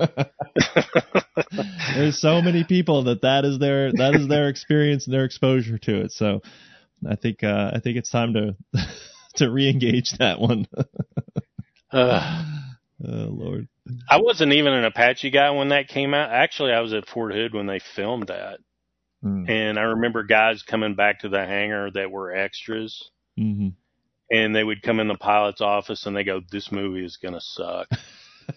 [1.94, 5.78] There's so many people that that is their that is their experience and their exposure
[5.78, 6.12] to it.
[6.12, 6.42] So
[7.08, 8.56] I think uh, I think it's time to
[9.36, 10.66] to re-engage that one.
[11.92, 12.46] Ugh.
[13.04, 13.68] oh Lord.
[14.08, 16.30] I wasn't even an Apache guy when that came out.
[16.30, 18.58] Actually, I was at Fort Hood when they filmed that.
[19.24, 19.52] Mm.
[19.52, 23.68] And I remember guys coming back to the hangar that were extras hmm
[24.30, 27.34] and they would come in the pilot's office and they go, this movie is going
[27.34, 27.88] to suck.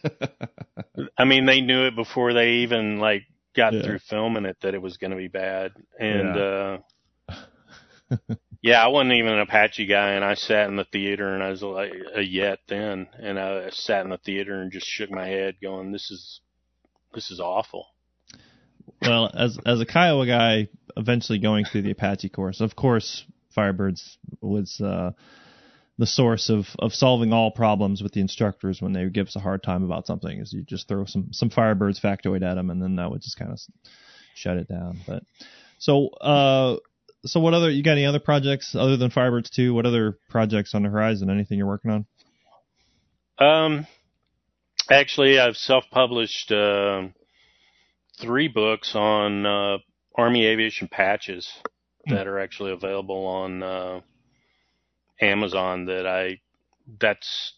[1.17, 3.23] I mean, they knew it before they even like
[3.55, 3.81] got Yeah.
[3.81, 5.71] through filming it that it was going to be bad.
[5.99, 6.79] And, uh,
[8.61, 11.49] yeah, I wasn't even an Apache guy and I sat in the theater and I
[11.49, 13.07] was like a yet then.
[13.19, 16.41] And I sat in the theater and just shook my head going, this is,
[17.13, 17.87] this is awful.
[19.01, 24.17] well, as as a Kiowa guy, eventually going through the Apache course, of course, Firebirds
[24.41, 25.11] was uh,
[25.97, 29.35] the source of, of solving all problems with the instructors when they would give us
[29.35, 30.39] a hard time about something.
[30.39, 33.37] Is you just throw some some Firebirds factoid at them, and then that would just
[33.37, 33.59] kind of
[34.35, 34.99] shut it down.
[35.07, 35.23] But
[35.79, 36.77] so uh,
[37.25, 39.73] so what other you got any other projects other than Firebirds two?
[39.73, 41.29] What other projects on the horizon?
[41.29, 42.05] Anything you're working on?
[43.39, 43.87] Um,
[44.89, 47.13] actually, I've self-published um
[48.19, 49.77] three books on uh,
[50.15, 51.51] Army aviation patches
[52.07, 54.01] that are actually available on uh,
[55.19, 55.85] Amazon.
[55.85, 56.39] That I
[56.99, 57.53] that's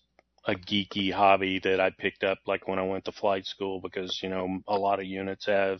[0.45, 4.19] a geeky hobby that I picked up like when I went to flight school because
[4.21, 5.79] you know a lot of units have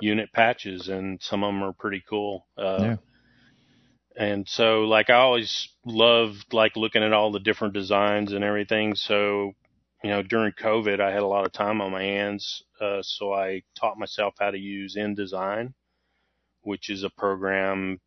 [0.00, 2.46] unit patches and some of them are pretty cool.
[2.56, 2.96] Uh, Yeah.
[4.16, 8.94] and so like I always loved like looking at all the different designs and everything.
[8.94, 9.52] So,
[10.02, 12.62] you know, during COVID, I had a lot of time on my hands.
[12.80, 15.72] Uh, so I taught myself how to use InDesign,
[16.62, 18.00] which is a program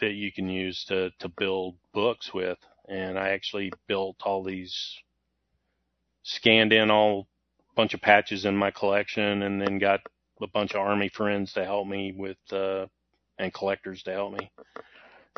[0.00, 2.58] that you can use to, to build books with.
[2.88, 4.96] And I actually built all these,
[6.22, 7.28] scanned in all
[7.76, 10.00] bunch of patches in my collection and then got
[10.42, 12.86] a bunch of army friends to help me with, uh,
[13.38, 14.50] and collectors to help me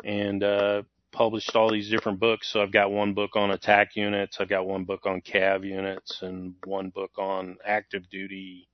[0.03, 2.51] and uh, published all these different books.
[2.51, 6.21] So I've got one book on attack units, I've got one book on CAV units,
[6.21, 8.67] and one book on active duty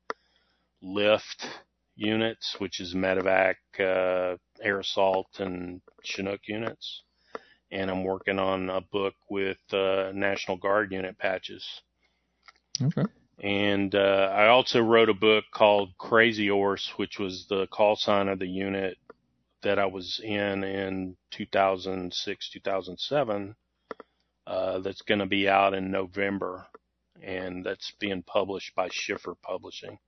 [0.81, 1.47] lift
[1.95, 7.03] units, which is medevac, uh, air assault, and Chinook units.
[7.71, 11.65] And I'm working on a book with uh, National Guard unit patches.
[12.81, 13.03] Okay.
[13.39, 18.39] And uh, I also wrote a book called Crazyhorse, which was the call sign of
[18.39, 18.97] the unit
[19.61, 23.55] that I was in in 2006, 2007.
[24.47, 26.65] Uh, that's going to be out in November,
[27.21, 29.99] and that's being published by Schiffer Publishing.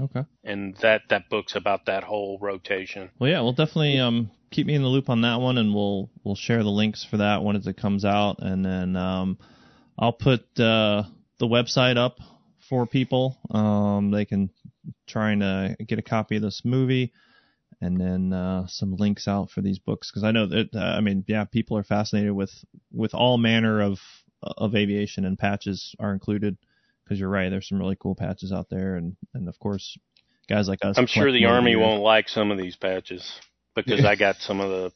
[0.00, 0.24] Okay.
[0.42, 3.10] And that that book's about that whole rotation.
[3.18, 6.10] Well, yeah, we'll definitely um, keep me in the loop on that one, and we'll
[6.22, 9.38] we'll share the links for that when it comes out, and then um,
[9.98, 11.04] I'll put uh,
[11.38, 12.18] the website up
[12.68, 13.36] for people.
[13.50, 14.50] Um, they can
[15.06, 17.12] try and uh, get a copy of this movie,
[17.80, 21.00] and then uh, some links out for these books because I know that uh, I
[21.00, 22.52] mean, yeah, people are fascinated with
[22.92, 23.98] with all manner of
[24.42, 26.56] of aviation, and patches are included.
[27.04, 29.98] Because you're right, there's some really cool patches out there, and and of course,
[30.48, 30.96] guys like us.
[30.96, 31.80] I'm sure the Army gear.
[31.80, 33.30] won't like some of these patches
[33.74, 34.92] because I got some of the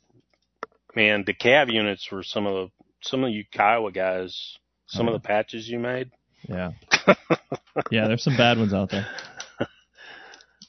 [0.97, 4.57] man the cav units were some of the some of you Kiowa guys.
[4.87, 5.13] Some Oh.
[5.15, 6.11] of the patches you made.
[6.47, 6.73] Yeah.
[7.91, 9.07] yeah, there's some bad ones out there.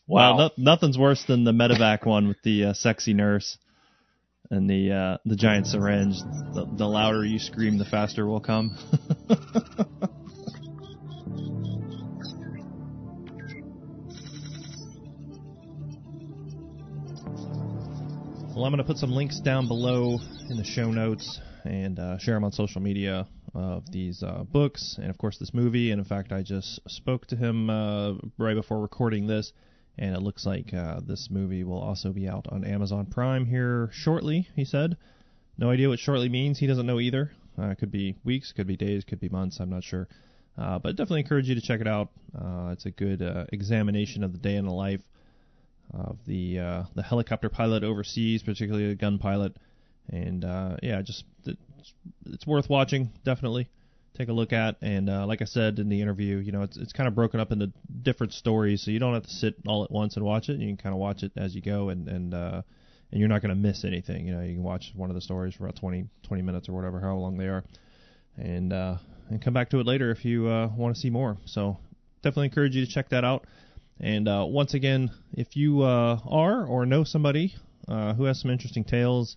[0.08, 0.38] Wow, Wow.
[0.58, 3.60] no, nothing's worse than the medevac one with the uh, sexy nurse
[4.50, 6.16] and the uh, the giant syringe.
[6.56, 8.76] The, the louder you scream, the faster we'll come.
[18.56, 20.20] well, I'm going to put some links down below
[20.50, 24.98] in the show notes and uh, share them on social media of these uh, books
[24.98, 25.92] and, of course, this movie.
[25.92, 29.54] And in fact, I just spoke to him uh, right before recording this,
[29.98, 33.90] and it looks like uh, this movie will also be out on Amazon Prime here
[33.92, 34.48] shortly.
[34.56, 34.98] He said,
[35.58, 36.60] "No idea what shortly means.
[36.60, 37.32] He doesn't know either.
[37.58, 39.60] Uh, could be weeks, could be days, could be months.
[39.60, 40.08] I'm not sure."
[40.58, 42.10] Uh, but definitely encourage you to check it out.
[42.38, 45.02] Uh, it's a good uh, examination of the day in the life
[45.94, 49.56] of the uh, the helicopter pilot overseas, particularly a gun pilot.
[50.10, 51.24] And uh, yeah, just
[51.80, 51.94] it's,
[52.26, 53.12] it's worth watching.
[53.24, 53.70] Definitely
[54.18, 54.76] take a look at.
[54.82, 57.40] And uh, like I said in the interview, you know, it's it's kind of broken
[57.40, 60.50] up into different stories, so you don't have to sit all at once and watch
[60.50, 60.60] it.
[60.60, 62.62] You can kind of watch it as you go, and and uh,
[63.12, 64.28] and you're not going to miss anything.
[64.28, 66.74] You know, you can watch one of the stories for about 20 20 minutes or
[66.74, 67.64] whatever, how long they are,
[68.38, 68.98] and uh,
[69.30, 71.38] and come back to it later if you uh, want to see more.
[71.46, 71.78] So
[72.22, 73.46] definitely encourage you to check that out.
[74.00, 77.56] And uh, once again, if you uh, are or know somebody
[77.88, 79.36] uh, who has some interesting tales,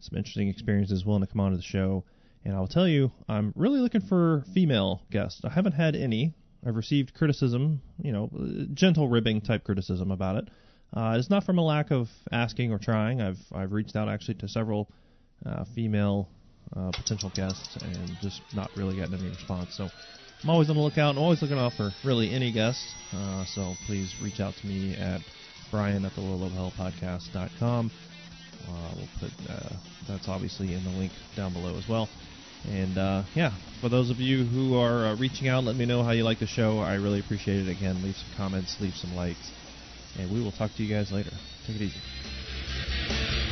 [0.00, 2.04] some interesting experiences, willing to come on to the show,
[2.44, 5.40] and I'll tell you, I'm really looking for female guests.
[5.44, 6.34] I haven't had any.
[6.64, 8.30] I've received criticism, you know,
[8.72, 10.48] gentle ribbing type criticism about it.
[10.96, 13.20] Uh, it's not from a lack of asking or trying.
[13.20, 14.88] I've I've reached out actually to several
[15.44, 16.28] uh, female
[16.74, 19.74] uh, potential guests and just not really gotten any response.
[19.76, 19.88] So
[20.42, 22.94] I'm always on the lookout and always looking out for really any guests.
[23.12, 25.20] Uh, so please reach out to me at
[25.70, 27.90] brian at the podcast.com.
[28.68, 29.76] Uh, we'll put uh,
[30.08, 32.08] that's obviously in the link down below as well.
[32.68, 36.02] And uh, yeah, for those of you who are uh, reaching out, let me know
[36.02, 36.78] how you like the show.
[36.78, 37.70] I really appreciate it.
[37.70, 39.52] Again, leave some comments, leave some likes,
[40.18, 41.30] and we will talk to you guys later.
[41.66, 43.45] Take it easy.